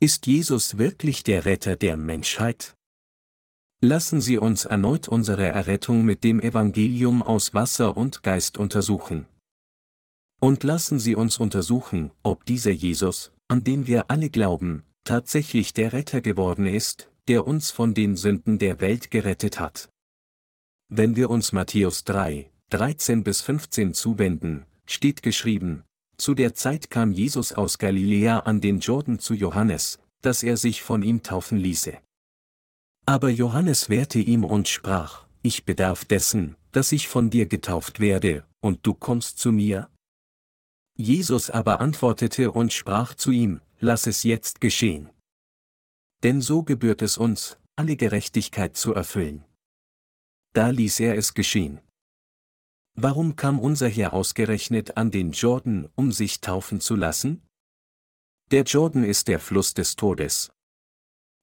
[0.00, 2.74] Ist Jesus wirklich der Retter der Menschheit?
[3.82, 9.26] Lassen Sie uns erneut unsere Errettung mit dem Evangelium aus Wasser und Geist untersuchen.
[10.40, 15.92] Und lassen Sie uns untersuchen, ob dieser Jesus, an den wir alle glauben, tatsächlich der
[15.92, 19.88] Retter geworden ist, der uns von den Sünden der Welt gerettet hat.
[20.88, 25.84] Wenn wir uns Matthäus 3, 13 bis 15 zuwenden, steht geschrieben,
[26.18, 30.82] zu der Zeit kam Jesus aus Galiläa an den Jordan zu Johannes, dass er sich
[30.82, 31.98] von ihm taufen ließe.
[33.04, 38.44] Aber Johannes wehrte ihm und sprach, ich bedarf dessen, dass ich von dir getauft werde,
[38.60, 39.88] und du kommst zu mir?
[40.96, 45.10] Jesus aber antwortete und sprach zu ihm, lass es jetzt geschehen.
[46.22, 49.44] Denn so gebührt es uns, alle Gerechtigkeit zu erfüllen.
[50.54, 51.80] Da ließ er es geschehen.
[52.94, 57.42] Warum kam unser Herr ausgerechnet an den Jordan, um sich taufen zu lassen?
[58.50, 60.50] Der Jordan ist der Fluss des Todes.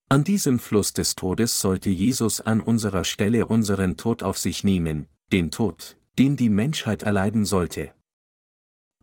[0.09, 5.07] An diesem Fluss des Todes sollte Jesus an unserer Stelle unseren Tod auf sich nehmen,
[5.31, 7.93] den Tod, den die Menschheit erleiden sollte.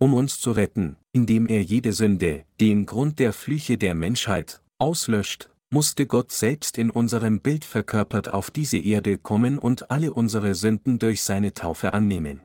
[0.03, 5.51] Um uns zu retten, indem er jede Sünde, den Grund der Flüche der Menschheit, auslöscht,
[5.69, 10.99] musste Gott selbst in unserem Bild verkörpert auf diese Erde kommen und alle unsere Sünden
[10.99, 12.41] durch seine Taufe annehmen.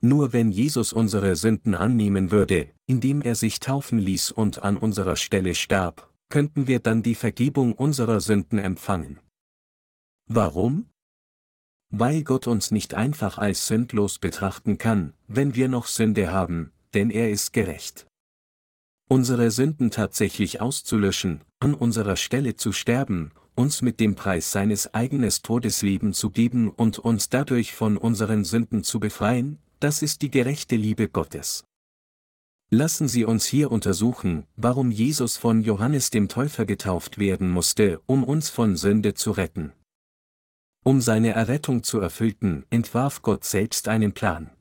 [0.00, 5.16] Nur wenn Jesus unsere Sünden annehmen würde, indem er sich taufen ließ und an unserer
[5.16, 9.18] Stelle starb, könnten wir dann die Vergebung unserer Sünden empfangen.
[10.28, 10.86] Warum?
[11.98, 17.10] Weil Gott uns nicht einfach als sündlos betrachten kann, wenn wir noch Sünde haben, denn
[17.10, 18.06] er ist gerecht
[19.08, 25.42] unsere Sünden tatsächlich auszulöschen, an unserer Stelle zu sterben, uns mit dem Preis seines eigenes
[25.42, 30.76] Todesleben zu geben und uns dadurch von unseren Sünden zu befreien, das ist die gerechte
[30.76, 31.64] Liebe Gottes.
[32.68, 38.24] Lassen Sie uns hier untersuchen, warum Jesus von Johannes dem Täufer getauft werden musste, um
[38.24, 39.72] uns von Sünde zu retten.
[40.86, 44.52] Um seine Errettung zu erfüllten, entwarf Gott selbst einen Plan.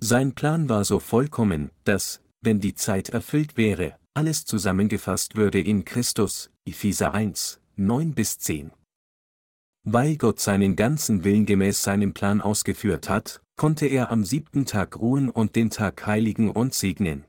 [0.00, 5.84] Sein Plan war so vollkommen, dass, wenn die Zeit erfüllt wäre, alles zusammengefasst würde in
[5.84, 8.72] Christus, Epheser 1, 9 bis 10.
[9.84, 14.98] Weil Gott seinen ganzen Willen gemäß seinem Plan ausgeführt hat, konnte er am siebten Tag
[14.98, 17.26] ruhen und den Tag heiligen und segnen.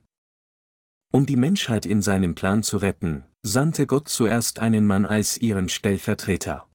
[1.11, 5.69] Um die Menschheit in seinem Plan zu retten, sandte Gott zuerst einen Mann als ihren
[5.69, 6.67] Stellvertreter.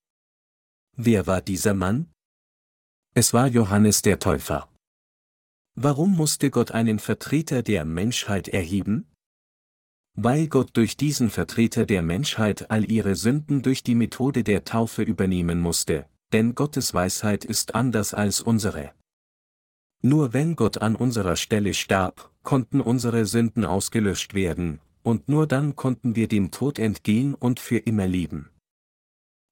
[1.01, 2.11] Wer war dieser Mann?
[3.15, 4.69] Es war Johannes der Täufer.
[5.77, 9.07] Warum musste Gott einen Vertreter der Menschheit erheben?
[10.17, 15.03] Weil Gott durch diesen Vertreter der Menschheit all ihre Sünden durch die Methode der Taufe
[15.03, 18.91] übernehmen musste, denn Gottes Weisheit ist anders als unsere.
[20.03, 25.77] Nur wenn Gott an unserer Stelle starb, konnten unsere Sünden ausgelöscht werden, und nur dann
[25.77, 28.51] konnten wir dem Tod entgehen und für immer leben.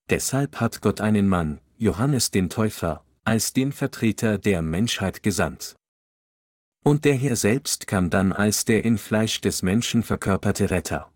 [0.08, 5.74] Deshalb hat Gott einen Mann, Johannes den Täufer, als den Vertreter der Menschheit gesandt.
[6.84, 11.10] Und der Herr selbst kam dann als der in Fleisch des Menschen verkörperte Retter.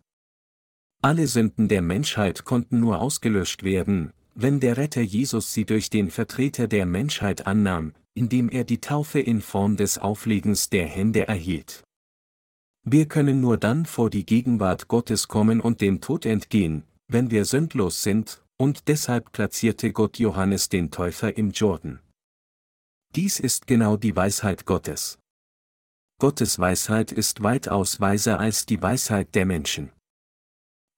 [1.03, 6.11] Alle Sünden der Menschheit konnten nur ausgelöscht werden, wenn der Retter Jesus sie durch den
[6.11, 11.85] Vertreter der Menschheit annahm, indem er die Taufe in Form des Auflegens der Hände erhielt.
[12.83, 17.45] Wir können nur dann vor die Gegenwart Gottes kommen und dem Tod entgehen, wenn wir
[17.45, 21.99] sündlos sind, und deshalb platzierte Gott Johannes den Täufer im Jordan.
[23.17, 25.19] Dies ist genau die Weisheit Gottes.
[26.19, 29.91] Gottes Weisheit ist weitaus weiser als die Weisheit der Menschen.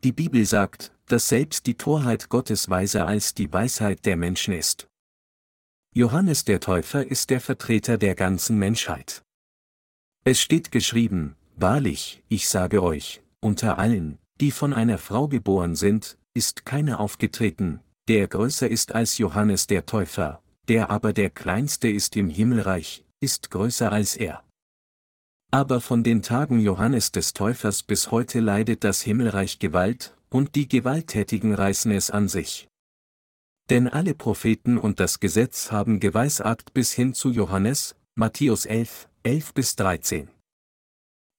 [0.03, 4.89] Die Bibel sagt, dass selbst die Torheit Gottes weiser als die Weisheit der Menschen ist.
[5.95, 9.23] Johannes der Täufer ist der Vertreter der ganzen Menschheit.
[10.25, 16.19] Es steht geschrieben, Wahrlich, ich sage euch, unter allen, die von einer Frau geboren sind,
[16.35, 22.17] ist keiner aufgetreten, der größer ist als Johannes der Täufer, der aber der kleinste ist
[22.17, 24.43] im Himmelreich, ist größer als er.
[25.51, 30.67] Aber von den Tagen Johannes des Täufers bis heute leidet das Himmelreich Gewalt, und die
[30.67, 32.69] Gewalttätigen reißen es an sich.
[33.69, 39.55] Denn alle Propheten und das Gesetz haben geweissagt bis hin zu Johannes, Matthäus 11, 11
[39.55, 40.29] bis 13.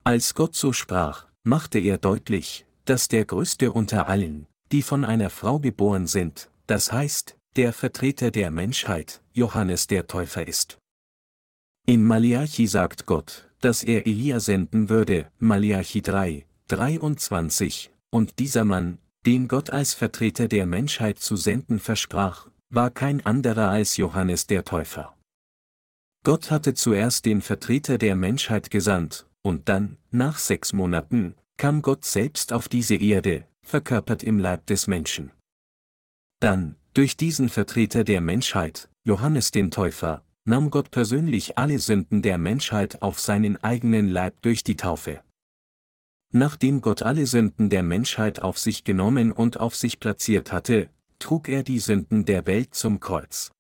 [0.04, 5.30] Als Gott so sprach, machte er deutlich, dass der Größte unter allen, die von einer
[5.30, 10.80] Frau geboren sind, das heißt, der Vertreter der Menschheit, Johannes der Täufer ist.
[11.86, 18.97] In Malachi sagt Gott, dass er Elia senden würde, Malachi 3, 23, und dieser Mann,
[19.26, 24.64] den Gott als Vertreter der Menschheit zu senden versprach, war kein anderer als Johannes der
[24.66, 25.16] Täufer.
[26.24, 32.05] Gott hatte zuerst den Vertreter der Menschheit gesandt, und dann, nach sechs Monaten, kam Gott
[32.05, 35.32] selbst auf diese Erde, verkörpert im Leib des Menschen.
[36.39, 42.38] Dann, durch diesen Vertreter der Menschheit, Johannes den Täufer, nahm Gott persönlich alle Sünden der
[42.38, 45.24] Menschheit auf seinen eigenen Leib durch die Taufe.
[46.32, 50.89] Nachdem Gott alle Sünden der Menschheit auf sich genommen und auf sich platziert hatte,
[51.20, 53.51] trug er die Sünden der Welt zum Kreuz.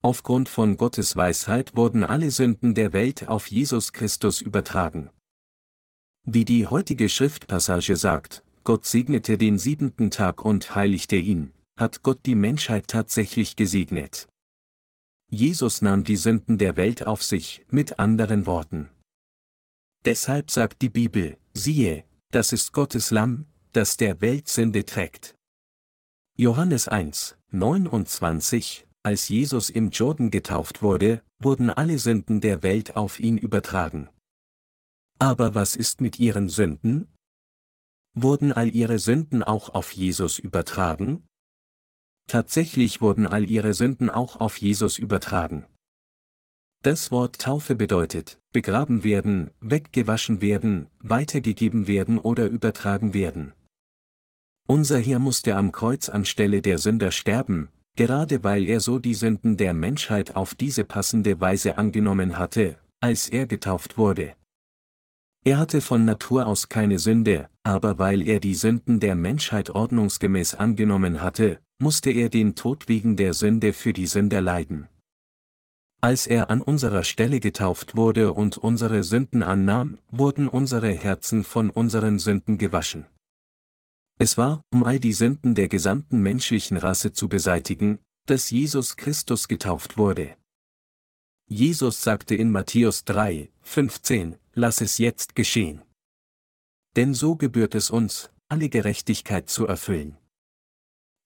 [0.00, 5.10] Aufgrund von Gottes Weisheit wurden alle Sünden der Welt auf Jesus Christus übertragen.
[6.24, 12.20] Wie die heutige Schriftpassage sagt, Gott segnete den siebenten Tag und heiligte ihn, hat Gott
[12.26, 14.28] die Menschheit tatsächlich gesegnet.
[15.30, 18.90] Jesus nahm die Sünden der Welt auf sich, mit anderen Worten.
[20.04, 25.34] Deshalb sagt die Bibel, siehe, das ist Gottes Lamm, das der Welt Sünde trägt.
[26.36, 33.18] Johannes 1, 29, als Jesus im Jordan getauft wurde, wurden alle Sünden der Welt auf
[33.18, 34.08] ihn übertragen.
[35.18, 37.08] Aber was ist mit ihren Sünden?
[38.14, 41.24] Wurden all ihre Sünden auch auf Jesus übertragen?
[42.28, 45.66] Tatsächlich wurden all ihre Sünden auch auf Jesus übertragen.
[46.82, 53.52] Das Wort Taufe bedeutet, begraben werden, weggewaschen werden, weitergegeben werden oder übertragen werden.
[54.66, 59.56] Unser Herr musste am Kreuz anstelle der Sünder sterben, gerade weil er so die Sünden
[59.56, 64.34] der Menschheit auf diese passende Weise angenommen hatte, als er getauft wurde.
[65.44, 70.54] Er hatte von Natur aus keine Sünde, aber weil er die Sünden der Menschheit ordnungsgemäß
[70.54, 74.88] angenommen hatte, musste er den Tod wegen der Sünde für die Sünder leiden.
[76.00, 81.70] Als er an unserer Stelle getauft wurde und unsere Sünden annahm, wurden unsere Herzen von
[81.70, 83.06] unseren Sünden gewaschen.
[84.18, 89.48] Es war, um all die Sünden der gesamten menschlichen Rasse zu beseitigen, dass Jesus Christus
[89.48, 90.36] getauft wurde.
[91.48, 95.82] Jesus sagte in Matthäus 3, 15, lass es jetzt geschehen.
[96.96, 100.18] Denn so gebührt es uns, alle Gerechtigkeit zu erfüllen.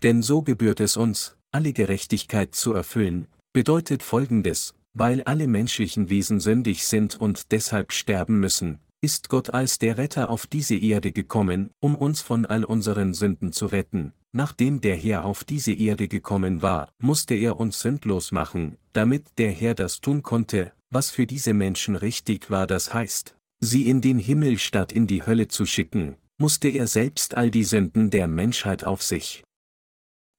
[0.02, 6.40] Denn so gebührt es uns, alle Gerechtigkeit zu erfüllen, bedeutet folgendes, weil alle menschlichen Wesen
[6.40, 11.70] sündig sind und deshalb sterben müssen, ist Gott als der Retter auf diese Erde gekommen,
[11.80, 14.12] um uns von all unseren Sünden zu retten.
[14.32, 19.50] Nachdem der Herr auf diese Erde gekommen war, musste er uns sündlos machen, damit der
[19.50, 24.18] Herr das tun konnte, was für diese Menschen richtig war, das heißt, sie in den
[24.18, 28.84] Himmel statt in die Hölle zu schicken, musste er selbst all die Sünden der Menschheit
[28.84, 29.42] auf sich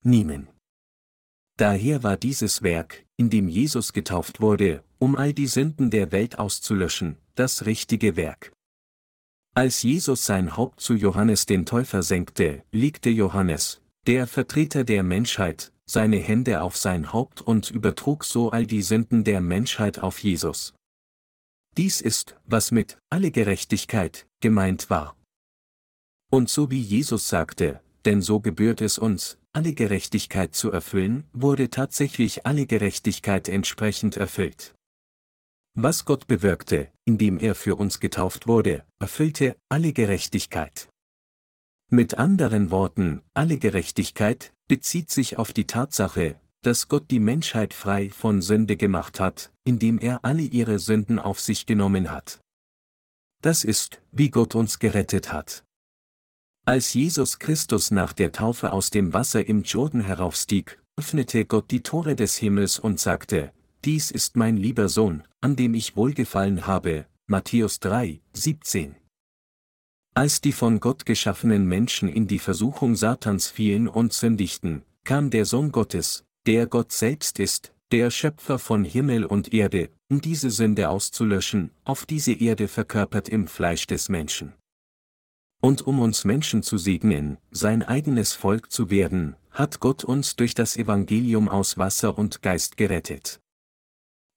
[0.04, 0.48] nehmen.
[1.56, 6.38] Daher war dieses Werk, in dem Jesus getauft wurde, um all die Sünden der Welt
[6.38, 8.52] auszulöschen, das richtige Werk.
[9.54, 15.72] Als Jesus sein Haupt zu Johannes den Täufer senkte, legte Johannes, der Vertreter der Menschheit,
[15.88, 20.74] seine Hände auf sein Haupt und übertrug so all die Sünden der Menschheit auf Jesus.
[21.76, 25.16] Dies ist, was mit alle Gerechtigkeit gemeint war.
[26.30, 31.70] Und so wie Jesus sagte, denn so gebührt es uns, alle Gerechtigkeit zu erfüllen, wurde
[31.70, 34.74] tatsächlich alle Gerechtigkeit entsprechend erfüllt.
[35.74, 40.88] Was Gott bewirkte, indem er für uns getauft wurde, erfüllte alle Gerechtigkeit.
[41.90, 48.10] Mit anderen Worten, alle Gerechtigkeit bezieht sich auf die Tatsache, dass Gott die Menschheit frei
[48.10, 52.40] von Sünde gemacht hat, indem er alle ihre Sünden auf sich genommen hat.
[53.42, 55.64] Das ist, wie Gott uns gerettet hat.
[56.66, 61.82] Als Jesus Christus nach der Taufe aus dem Wasser im Jordan heraufstieg, öffnete Gott die
[61.82, 63.52] Tore des Himmels und sagte,
[63.84, 68.96] Dies ist mein lieber Sohn, an dem ich wohlgefallen habe, Matthäus 3, 17.
[70.18, 75.44] Als die von Gott geschaffenen Menschen in die Versuchung Satans fielen und sündigten, kam der
[75.44, 80.88] Sohn Gottes, der Gott selbst ist, der Schöpfer von Himmel und Erde, um diese Sünde
[80.88, 84.54] auszulöschen, auf diese Erde verkörpert im Fleisch des Menschen.
[85.60, 90.52] Und um uns Menschen zu segnen, sein eigenes Volk zu werden, hat Gott uns durch
[90.52, 93.40] das Evangelium aus Wasser und Geist gerettet.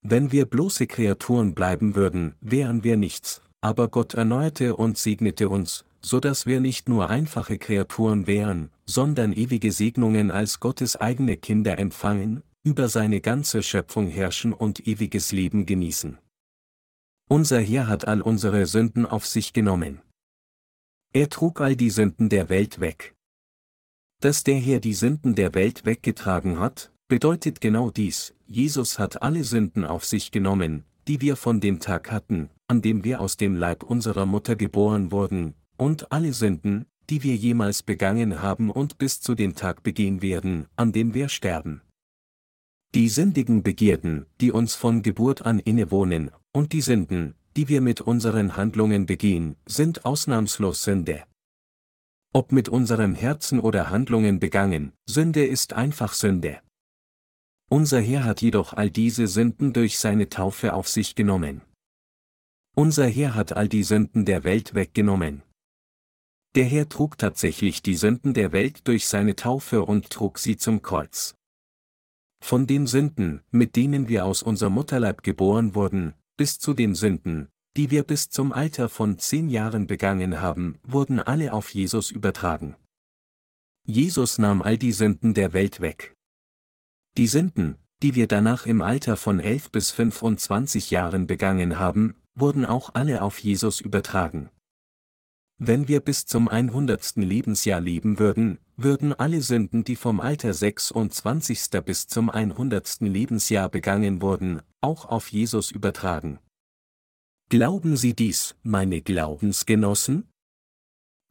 [0.03, 5.85] Wenn wir bloße Kreaturen bleiben würden, wären wir nichts, aber Gott erneuerte und segnete uns,
[6.01, 11.77] so dass wir nicht nur einfache Kreaturen wären, sondern ewige Segnungen als Gottes eigene Kinder
[11.77, 16.17] empfangen, über seine ganze Schöpfung herrschen und ewiges Leben genießen.
[17.29, 20.01] Unser Herr hat all unsere Sünden auf sich genommen.
[21.13, 23.15] Er trug all die Sünden der Welt weg.
[24.21, 29.43] Dass der Herr die Sünden der Welt weggetragen hat, bedeutet genau dies, Jesus hat alle
[29.43, 33.57] Sünden auf sich genommen, die wir von dem Tag hatten, an dem wir aus dem
[33.57, 39.19] Leib unserer Mutter geboren wurden, und alle Sünden, die wir jemals begangen haben und bis
[39.19, 41.81] zu dem Tag begehen werden, an dem wir sterben.
[42.95, 47.99] Die sündigen Begierden, die uns von Geburt an innewohnen, und die Sünden, die wir mit
[47.99, 51.25] unseren Handlungen begehen, sind ausnahmslos Sünde.
[52.31, 56.61] Ob mit unserem Herzen oder Handlungen begangen, Sünde ist einfach Sünde.
[57.73, 61.61] Unser Herr hat jedoch all diese Sünden durch seine Taufe auf sich genommen.
[62.75, 65.41] Unser Herr hat all die Sünden der Welt weggenommen.
[66.55, 70.81] Der Herr trug tatsächlich die Sünden der Welt durch seine Taufe und trug sie zum
[70.81, 71.35] Kreuz.
[72.43, 77.47] Von den Sünden, mit denen wir aus unser Mutterleib geboren wurden, bis zu den Sünden,
[77.77, 82.75] die wir bis zum Alter von zehn Jahren begangen haben, wurden alle auf Jesus übertragen.
[83.87, 86.17] Jesus nahm all die Sünden der Welt weg.
[87.17, 92.65] Die Sünden, die wir danach im Alter von 11 bis 25 Jahren begangen haben, wurden
[92.65, 94.49] auch alle auf Jesus übertragen.
[95.57, 97.17] Wenn wir bis zum 100.
[97.17, 101.69] Lebensjahr leben würden, würden alle Sünden, die vom Alter 26.
[101.85, 103.01] bis zum 100.
[103.01, 106.39] Lebensjahr begangen wurden, auch auf Jesus übertragen.
[107.49, 110.27] Glauben Sie dies, meine Glaubensgenossen?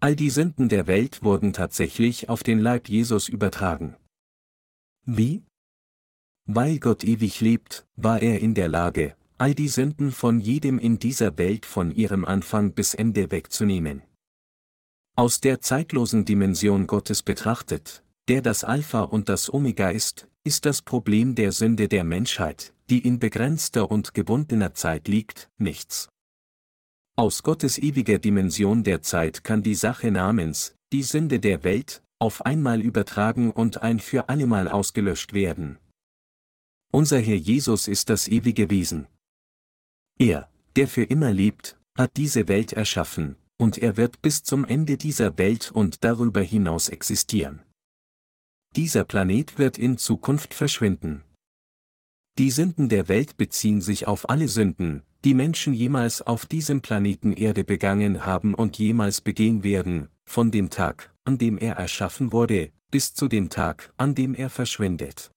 [0.01, 3.97] All die Sünden der Welt wurden tatsächlich auf den Leib Jesus übertragen.
[5.07, 5.43] Wie?
[6.47, 10.99] Weil Gott ewig lebt, war er in der Lage, all die Sünden von jedem in
[10.99, 14.03] dieser Welt von ihrem Anfang bis Ende wegzunehmen.
[15.17, 20.83] Aus der zeitlosen Dimension Gottes betrachtet, der das Alpha und das Omega ist, ist das
[20.83, 26.09] Problem der Sünde der Menschheit, die in begrenzter und gebundener Zeit liegt, nichts.
[27.17, 32.45] Aus Gottes ewiger Dimension der Zeit kann die Sache namens, die Sünde der Welt, auf
[32.47, 35.79] einmal übertragen und ein für allemal ausgelöscht werden.
[36.93, 39.07] Unser Herr Jesus ist das ewige Wesen.
[40.19, 44.97] Er, der für immer lebt, hat diese Welt erschaffen, und er wird bis zum Ende
[44.97, 47.63] dieser Welt und darüber hinaus existieren.
[48.75, 51.23] Dieser Planet wird in Zukunft verschwinden.
[52.39, 57.33] Die Sünden der Welt beziehen sich auf alle Sünden, die Menschen jemals auf diesem Planeten
[57.33, 62.73] Erde begangen haben und jemals begehen werden, von dem Tag, an dem er erschaffen wurde,
[62.91, 65.31] bis zu dem Tag, an dem er verschwindet.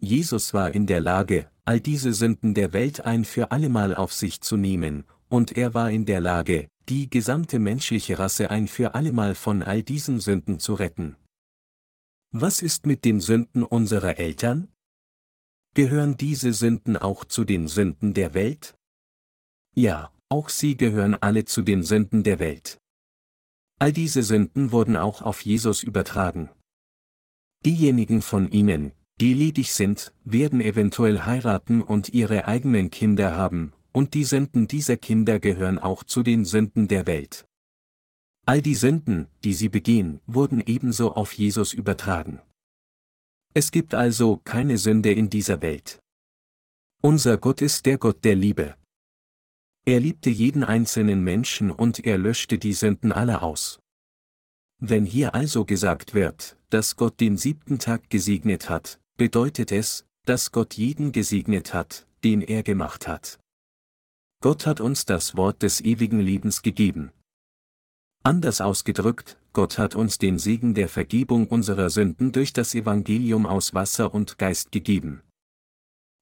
[0.00, 4.40] Jesus war in der Lage, all diese Sünden der Welt ein für allemal auf sich
[4.40, 9.34] zu nehmen, und er war in der Lage, die gesamte menschliche Rasse ein für allemal
[9.34, 11.16] von all diesen Sünden zu retten.
[12.30, 14.68] Was ist mit den Sünden unserer Eltern?
[15.74, 18.74] Gehören diese Sünden auch zu den Sünden der Welt?
[19.74, 22.78] Ja, auch sie gehören alle zu den Sünden der Welt.
[23.78, 26.50] All diese Sünden wurden auch auf Jesus übertragen.
[27.64, 34.14] Diejenigen von ihnen, die ledig sind, werden eventuell heiraten und ihre eigenen Kinder haben, und
[34.14, 37.44] die Sünden dieser Kinder gehören auch zu den Sünden der Welt.
[38.46, 42.40] All die Sünden, die sie begehen, wurden ebenso auf Jesus übertragen.
[43.54, 46.00] Es gibt also keine Sünde in dieser Welt.
[47.02, 48.76] Unser Gott ist der Gott der Liebe.
[49.84, 53.80] Er liebte jeden einzelnen Menschen und er löschte die Sünden aller aus.
[54.80, 60.52] Wenn hier also gesagt wird, dass Gott den siebten Tag gesegnet hat, bedeutet es, dass
[60.52, 63.38] Gott jeden gesegnet hat, den er gemacht hat.
[64.40, 67.10] Gott hat uns das Wort des ewigen Lebens gegeben.
[68.22, 73.74] Anders ausgedrückt, Gott hat uns den Segen der Vergebung unserer Sünden durch das Evangelium aus
[73.74, 75.22] Wasser und Geist gegeben.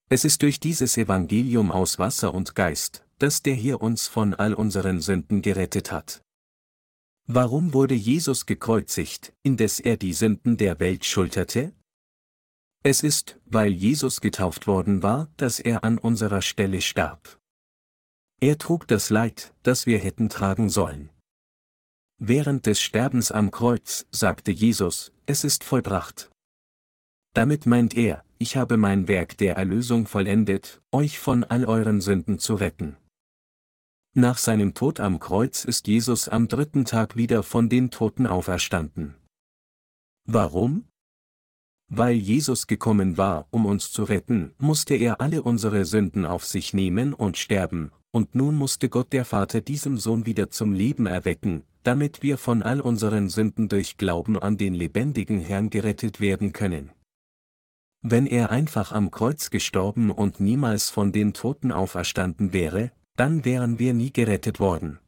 [0.09, 4.55] Es ist durch dieses Evangelium aus Wasser und Geist, dass der hier uns von all
[4.55, 6.23] unseren Sünden gerettet hat.
[7.27, 11.76] Warum wurde Jesus gekreuzigt, indes er die Sünden der Welt schulterte?
[12.89, 17.37] Es ist, weil Jesus getauft worden war, dass er an unserer Stelle starb.
[18.41, 21.11] Er trug das Leid, das wir hätten tragen sollen.
[22.19, 26.31] Während des Sterbens am Kreuz sagte Jesus, es ist vollbracht.
[27.35, 32.39] Damit meint er, ich habe mein Werk der Erlösung vollendet, euch von all euren Sünden
[32.39, 32.97] zu retten.
[34.15, 39.17] Nach seinem Tod am Kreuz ist Jesus am dritten Tag wieder von den Toten auferstanden.
[40.25, 40.87] Warum?
[41.89, 46.75] Weil Jesus gekommen war, um uns zu retten, musste er alle unsere Sünden auf sich
[46.75, 51.63] nehmen und sterben, und nun musste Gott der Vater diesem Sohn wieder zum Leben erwecken,
[51.85, 56.91] damit wir von all unseren Sünden durch Glauben an den lebendigen Herrn gerettet werden können.
[58.03, 63.79] Wenn er einfach am Kreuz gestorben und niemals von den Toten auferstanden wäre, dann wären
[63.79, 64.99] wir nie gerettet worden.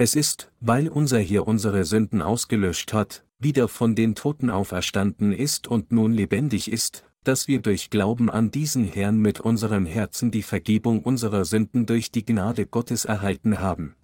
[0.00, 5.68] Es ist, weil unser hier unsere Sünden ausgelöscht hat, wieder von den Toten auferstanden ist
[5.68, 10.42] und nun lebendig ist, dass wir durch Glauben an diesen Herrn mit unserem Herzen die
[10.42, 13.94] Vergebung unserer Sünden durch die Gnade Gottes erhalten haben.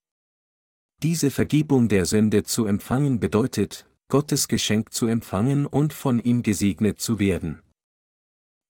[1.03, 7.01] Diese Vergebung der Sünde zu empfangen bedeutet, Gottes Geschenk zu empfangen und von ihm gesegnet
[7.01, 7.63] zu werden.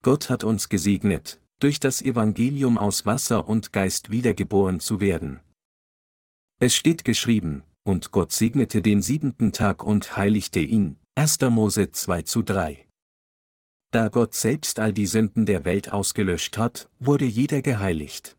[0.04, 5.40] Gott hat uns gesegnet, durch das Evangelium aus Wasser und Geist wiedergeboren zu werden.
[6.58, 11.42] Es steht geschrieben, und Gott segnete den siebenten Tag und heiligte ihn, 1.
[11.50, 12.86] Mose 2 zu 3.
[13.90, 18.38] Da Gott selbst all die Sünden der Welt ausgelöscht hat, wurde jeder geheiligt.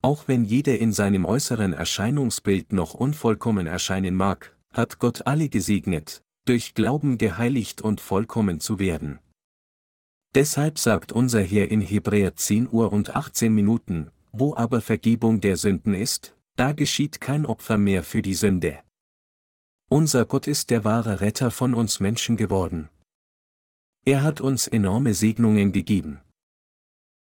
[0.00, 6.22] Auch wenn jeder in seinem äußeren Erscheinungsbild noch unvollkommen erscheinen mag, hat Gott alle gesegnet,
[6.44, 9.18] durch Glauben geheiligt und vollkommen zu werden.
[10.36, 15.56] Deshalb sagt unser Herr in Hebräer 10 Uhr und 18 Minuten, wo aber Vergebung der
[15.56, 18.80] Sünden ist, da geschieht kein Opfer mehr für die Sünde.
[19.88, 22.88] Unser Gott ist der wahre Retter von uns Menschen geworden.
[24.04, 26.20] Er hat uns enorme Segnungen gegeben.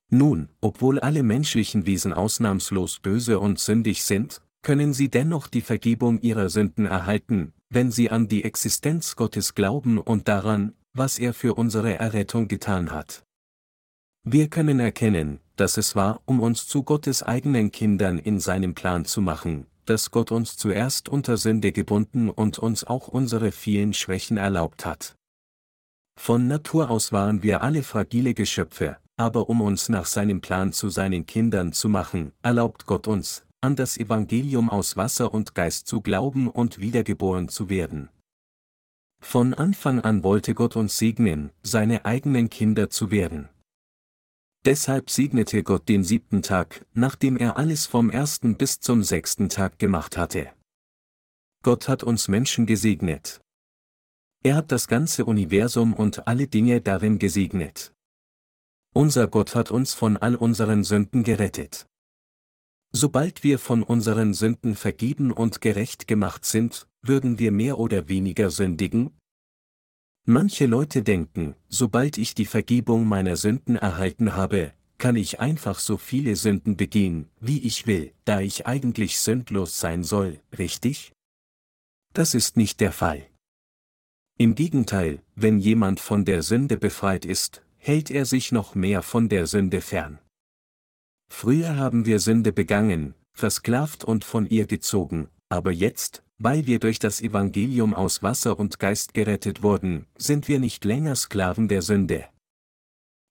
[0.10, 6.20] Nun, obwohl alle menschlichen Wesen ausnahmslos böse und sündig sind, können sie dennoch die Vergebung
[6.20, 11.54] ihrer Sünden erhalten, wenn sie an die Existenz Gottes glauben und daran, was er für
[11.54, 13.24] unsere Errettung getan hat.
[14.24, 19.04] Wir können erkennen, dass es war, um uns zu Gottes eigenen Kindern in seinem Plan
[19.06, 24.38] zu machen, dass Gott uns zuerst unter Sünde gebunden und uns auch unsere vielen Schwächen
[24.38, 25.16] erlaubt hat.
[26.20, 30.90] Von Natur aus waren wir alle fragile Geschöpfe, aber um uns nach seinem Plan zu
[30.90, 36.00] seinen Kindern zu machen, erlaubt Gott uns, an das Evangelium aus Wasser und Geist zu
[36.00, 38.10] glauben und wiedergeboren zu werden.
[39.20, 43.50] Von Anfang an wollte Gott uns segnen, seine eigenen Kinder zu werden.
[44.64, 49.80] Deshalb segnete Gott den siebten Tag, nachdem er alles vom ersten bis zum sechsten Tag
[49.80, 50.54] gemacht hatte.
[51.64, 53.42] Gott hat uns Menschen gesegnet.
[54.44, 57.94] Er hat das ganze Universum und alle Dinge darin gesegnet.
[58.94, 61.88] Unser Gott hat uns von all unseren Sünden gerettet.
[62.92, 68.52] Sobald wir von unseren Sünden vergeben und gerecht gemacht sind, würden wir mehr oder weniger
[68.52, 69.12] sündigen?
[70.26, 75.98] Manche Leute denken, sobald ich die Vergebung meiner Sünden erhalten habe, kann ich einfach so
[75.98, 81.12] viele Sünden begehen, wie ich will, da ich eigentlich sündlos sein soll, richtig?
[82.14, 83.26] Das ist nicht der Fall.
[84.38, 89.28] Im Gegenteil, wenn jemand von der Sünde befreit ist, hält er sich noch mehr von
[89.28, 90.20] der Sünde fern.
[91.34, 96.98] Früher haben wir Sünde begangen, versklavt und von ihr gezogen, aber jetzt, weil wir durch
[96.98, 102.26] das Evangelium aus Wasser und Geist gerettet wurden, sind wir nicht länger Sklaven der Sünde.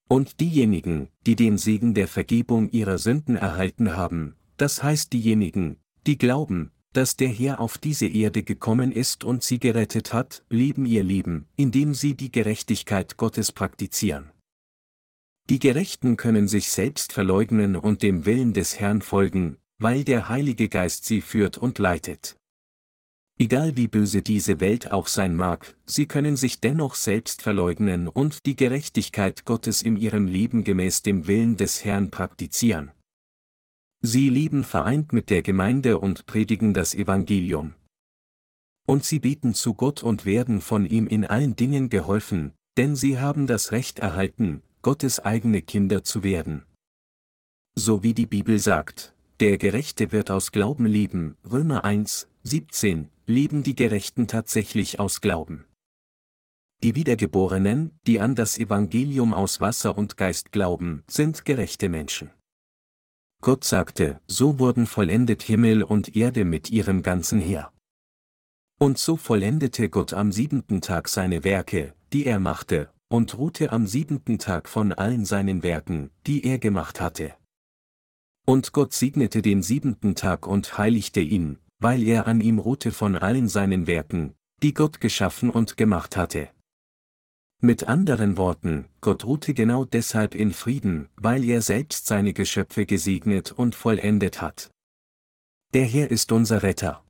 [0.08, 6.18] Und diejenigen, die den Segen der Vergebung ihrer Sünden erhalten haben, das heißt diejenigen, die
[6.18, 11.04] glauben, dass der Herr auf diese Erde gekommen ist und sie gerettet hat, leben ihr
[11.04, 14.30] Leben, indem sie die Gerechtigkeit Gottes praktizieren.
[15.48, 20.68] Die Gerechten können sich selbst verleugnen und dem Willen des Herrn folgen, weil der Heilige
[20.68, 22.39] Geist sie führt und leitet.
[23.41, 28.45] Egal wie böse diese Welt auch sein mag, sie können sich dennoch selbst verleugnen und
[28.45, 32.91] die Gerechtigkeit Gottes in ihrem Leben gemäß dem Willen des Herrn praktizieren.
[34.03, 37.72] Sie leben vereint mit der Gemeinde und predigen das Evangelium.
[38.86, 43.18] Und sie beten zu Gott und werden von ihm in allen Dingen geholfen, denn sie
[43.18, 46.66] haben das Recht erhalten, Gottes eigene Kinder zu werden.
[47.74, 53.62] So wie die Bibel sagt, der Gerechte wird aus Glauben leben, Römer 1, 17, leben
[53.62, 55.64] die Gerechten tatsächlich aus Glauben.
[56.83, 62.31] Die Wiedergeborenen, die an das Evangelium aus Wasser und Geist glauben, sind gerechte Menschen.
[63.43, 67.72] Gott sagte, so wurden vollendet Himmel und Erde mit ihrem ganzen Heer.
[68.78, 73.87] Und so vollendete Gott am siebenten Tag seine Werke, die er machte, und ruhte am
[73.87, 77.35] siebenten Tag von allen seinen Werken, die er gemacht hatte.
[78.47, 83.16] Und Gott segnete den siebenten Tag und heiligte ihn, weil er an ihm ruhte von
[83.16, 86.51] allen seinen Werken, die Gott geschaffen und gemacht hatte.
[87.62, 93.53] Mit anderen Worten, Gott ruhte genau deshalb in Frieden, weil er selbst seine Geschöpfe gesegnet
[93.53, 94.70] und vollendet hat.
[95.74, 97.05] Der Herr ist unser Retter.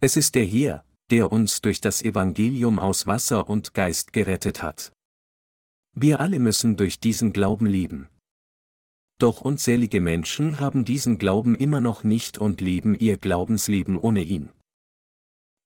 [0.00, 4.92] Es ist der Herr, der uns durch das Evangelium aus Wasser und Geist gerettet hat.
[5.94, 8.08] Wir alle müssen durch diesen Glauben leben.
[9.20, 14.48] Doch unzählige Menschen haben diesen Glauben immer noch nicht und leben ihr Glaubensleben ohne ihn.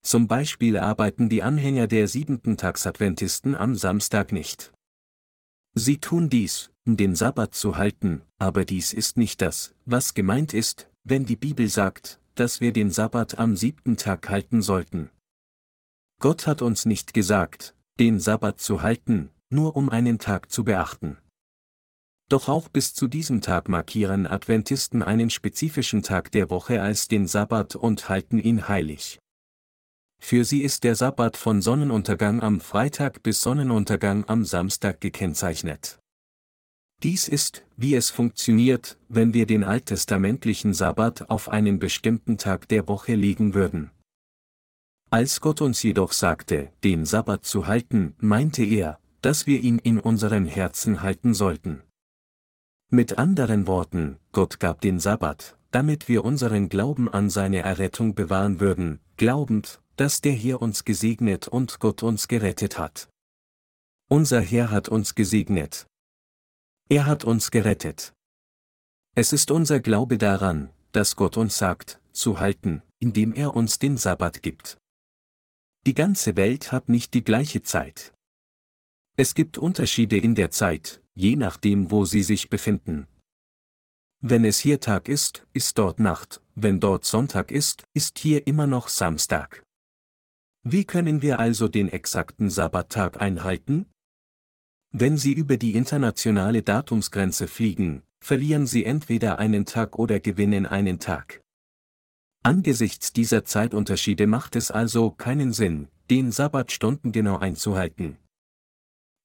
[0.01, 4.73] Zum Beispiel arbeiten die Anhänger der siebenten Tagsadventisten am Samstag nicht.
[5.73, 10.53] Sie tun dies, um den Sabbat zu halten, aber dies ist nicht das, was gemeint
[10.53, 15.11] ist, wenn die Bibel sagt, dass wir den Sabbat am siebten Tag halten sollten.
[16.19, 21.17] Gott hat uns nicht gesagt, den Sabbat zu halten, nur um einen Tag zu beachten.
[22.29, 27.27] Doch auch bis zu diesem Tag markieren Adventisten einen spezifischen Tag der Woche als den
[27.27, 29.19] Sabbat und halten ihn heilig.
[30.19, 35.99] Für sie ist der Sabbat von Sonnenuntergang am Freitag bis Sonnenuntergang am Samstag gekennzeichnet.
[37.03, 42.87] Dies ist, wie es funktioniert, wenn wir den alttestamentlichen Sabbat auf einen bestimmten Tag der
[42.87, 43.91] Woche legen würden.
[45.11, 49.99] Als Gott uns jedoch sagte, den Sabbat zu halten, meinte er, dass wir ihn in
[49.99, 51.83] unseren Herzen halten sollten.
[52.91, 58.59] Mit anderen Worten, Gott gab den Sabbat, damit wir unseren Glauben an seine Errettung bewahren
[58.59, 63.09] würden, glaubend, dass der Herr uns gesegnet und Gott uns gerettet hat.
[64.07, 65.87] Unser Herr hat uns gesegnet.
[66.87, 68.13] Er hat uns gerettet.
[69.15, 73.97] Es ist unser Glaube daran, dass Gott uns sagt, zu halten, indem er uns den
[73.97, 74.77] Sabbat gibt.
[75.87, 78.13] Die ganze Welt hat nicht die gleiche Zeit.
[79.17, 83.07] Es gibt Unterschiede in der Zeit, je nachdem wo sie sich befinden.
[84.21, 88.67] Wenn es hier Tag ist, ist dort Nacht, wenn dort Sonntag ist, ist hier immer
[88.67, 89.63] noch Samstag.
[90.63, 93.85] Wie können wir also den exakten Sabbattag einhalten?
[94.91, 100.99] Wenn Sie über die internationale Datumsgrenze fliegen, verlieren Sie entweder einen Tag oder gewinnen einen
[100.99, 101.41] Tag.
[102.43, 108.17] Angesichts dieser Zeitunterschiede macht es also keinen Sinn, den Sabbat stundengenau einzuhalten.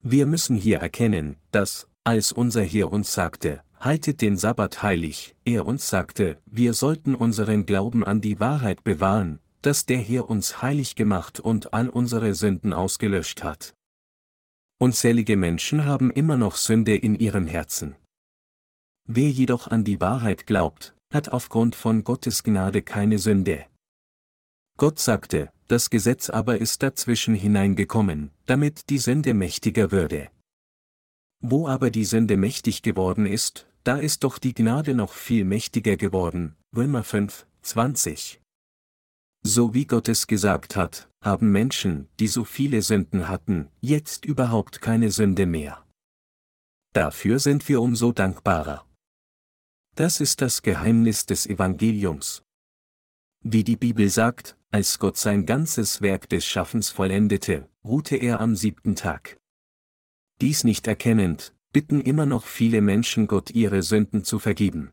[0.02, 5.66] Wir müssen hier erkennen, dass, als unser Herr uns sagte, haltet den Sabbat heilig, er
[5.66, 10.94] uns sagte, wir sollten unseren Glauben an die Wahrheit bewahren, dass der Herr uns heilig
[10.94, 13.74] gemacht und all unsere Sünden ausgelöscht hat.
[14.78, 17.94] Unzählige Menschen haben immer noch Sünde in ihrem Herzen.
[19.06, 23.66] Wer jedoch an die Wahrheit glaubt, hat aufgrund von Gottes Gnade keine Sünde.
[24.78, 30.28] Gott sagte, das Gesetz aber ist dazwischen hineingekommen, damit die Sünde mächtiger würde.
[31.40, 35.96] Wo aber die Sünde mächtig geworden ist, da ist doch die Gnade noch viel mächtiger
[35.96, 38.40] geworden, Römer 5, 20.
[39.44, 44.80] So wie Gott es gesagt hat, haben Menschen, die so viele Sünden hatten, jetzt überhaupt
[44.80, 45.86] keine Sünde mehr.
[46.92, 48.84] Dafür sind wir umso dankbarer.
[49.94, 52.42] Das ist das Geheimnis des Evangeliums.
[53.44, 58.54] Wie die Bibel sagt, als Gott sein ganzes Werk des Schaffens vollendete, ruhte er am
[58.54, 59.38] siebten Tag.
[60.40, 64.92] Dies nicht erkennend, bitten immer noch viele Menschen Gott ihre Sünden zu vergeben.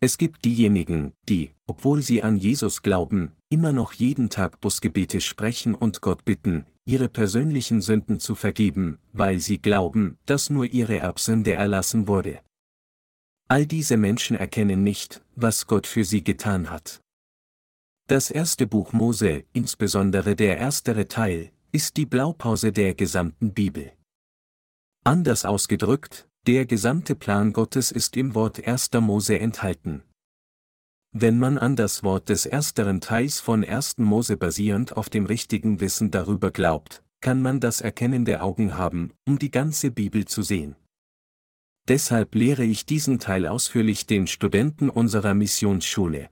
[0.00, 5.74] Es gibt diejenigen, die, obwohl sie an Jesus glauben, immer noch jeden Tag Busgebete sprechen
[5.74, 11.54] und Gott bitten, ihre persönlichen Sünden zu vergeben, weil sie glauben, dass nur ihre Erbsünde
[11.54, 12.40] erlassen wurde.
[13.48, 17.00] All diese Menschen erkennen nicht, was Gott für sie getan hat.
[18.10, 23.92] Das erste Buch Mose, insbesondere der erstere Teil, ist die Blaupause der gesamten Bibel.
[25.04, 28.92] Anders ausgedrückt, der gesamte Plan Gottes ist im Wort 1.
[29.02, 30.04] Mose enthalten.
[31.12, 33.98] Wenn man an das Wort des ersteren Teils von 1.
[33.98, 39.12] Mose basierend auf dem richtigen Wissen darüber glaubt, kann man das Erkennen der Augen haben,
[39.26, 40.76] um die ganze Bibel zu sehen.
[41.88, 46.30] Deshalb lehre ich diesen Teil ausführlich den Studenten unserer Missionsschule.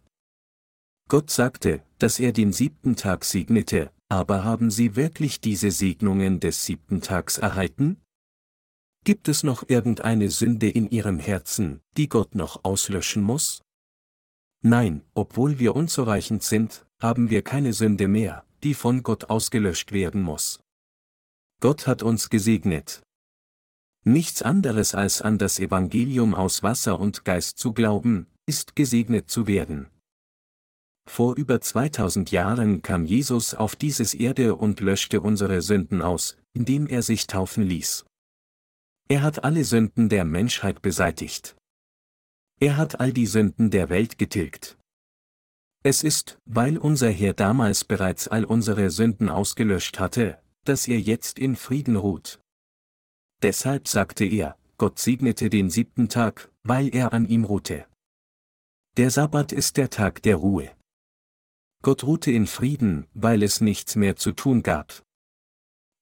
[1.09, 6.65] Gott sagte, dass er den siebten Tag segnete, aber haben sie wirklich diese Segnungen des
[6.65, 8.01] siebten Tags erhalten?
[9.05, 13.63] Gibt es noch irgendeine Sünde in ihrem Herzen, die Gott noch auslöschen muss?
[14.63, 20.23] Nein, obwohl wir unzureichend sind, haben wir keine Sünde mehr, die von Gott ausgelöscht werden
[20.23, 20.59] muss.
[21.61, 23.03] Gott hat uns gesegnet.
[24.03, 29.47] Nichts anderes als an das Evangelium aus Wasser und Geist zu glauben, ist gesegnet zu
[29.47, 29.89] werden.
[31.09, 36.87] Vor über 2000 Jahren kam Jesus auf dieses Erde und löschte unsere Sünden aus, indem
[36.87, 38.05] er sich taufen ließ.
[39.09, 41.57] Er hat alle Sünden der Menschheit beseitigt.
[42.59, 44.77] Er hat all die Sünden der Welt getilgt.
[45.85, 51.39] Es ist, weil unser Herr damals bereits all unsere Sünden ausgelöscht hatte, dass er jetzt
[51.39, 52.41] in Frieden ruht.
[53.43, 57.87] Deshalb sagte er, Gott segnete den siebten Tag, weil er an ihm ruhte.
[58.97, 60.76] Der Sabbat ist der Tag der Ruhe.
[61.83, 65.03] Gott ruhte in Frieden, weil es nichts mehr zu tun gab.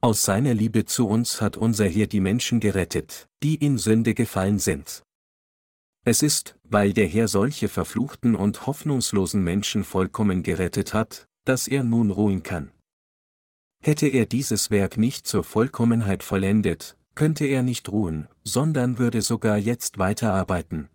[0.00, 4.58] Aus seiner Liebe zu uns hat unser Herr die Menschen gerettet, die in Sünde gefallen
[4.58, 5.02] sind.
[6.04, 11.82] Es ist, weil der Herr solche verfluchten und hoffnungslosen Menschen vollkommen gerettet hat, dass er
[11.84, 12.70] nun ruhen kann.
[13.82, 19.56] Hätte er dieses Werk nicht zur Vollkommenheit vollendet, könnte er nicht ruhen, sondern würde sogar
[19.56, 20.88] jetzt weiterarbeiten.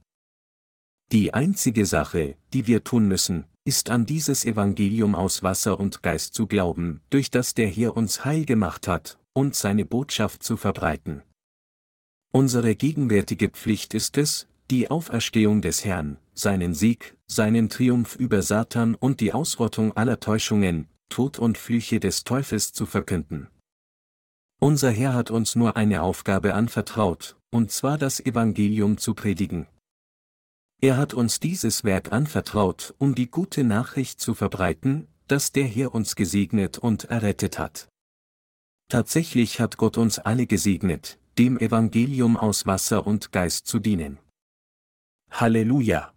[1.12, 6.36] Die einzige Sache, die wir tun müssen, ist an dieses Evangelium aus Wasser und Geist
[6.36, 11.24] zu glauben, durch das der Herr uns heil gemacht hat, und seine Botschaft zu verbreiten.
[12.32, 18.94] Unsere gegenwärtige Pflicht ist es, die Auferstehung des Herrn, seinen Sieg, seinen Triumph über Satan
[18.94, 23.48] und die Ausrottung aller Täuschungen, Tod und Flüche des Teufels zu verkünden.
[24.60, 29.66] Unser Herr hat uns nur eine Aufgabe anvertraut, und zwar das Evangelium zu predigen.
[30.82, 35.94] Er hat uns dieses Werk anvertraut, um die gute Nachricht zu verbreiten, dass der Herr
[35.94, 37.90] uns gesegnet und errettet hat.
[38.90, 44.20] Tatsächlich hat Gott uns alle gesegnet, dem Evangelium aus Wasser und Geist zu dienen.
[45.32, 46.14] Halleluja!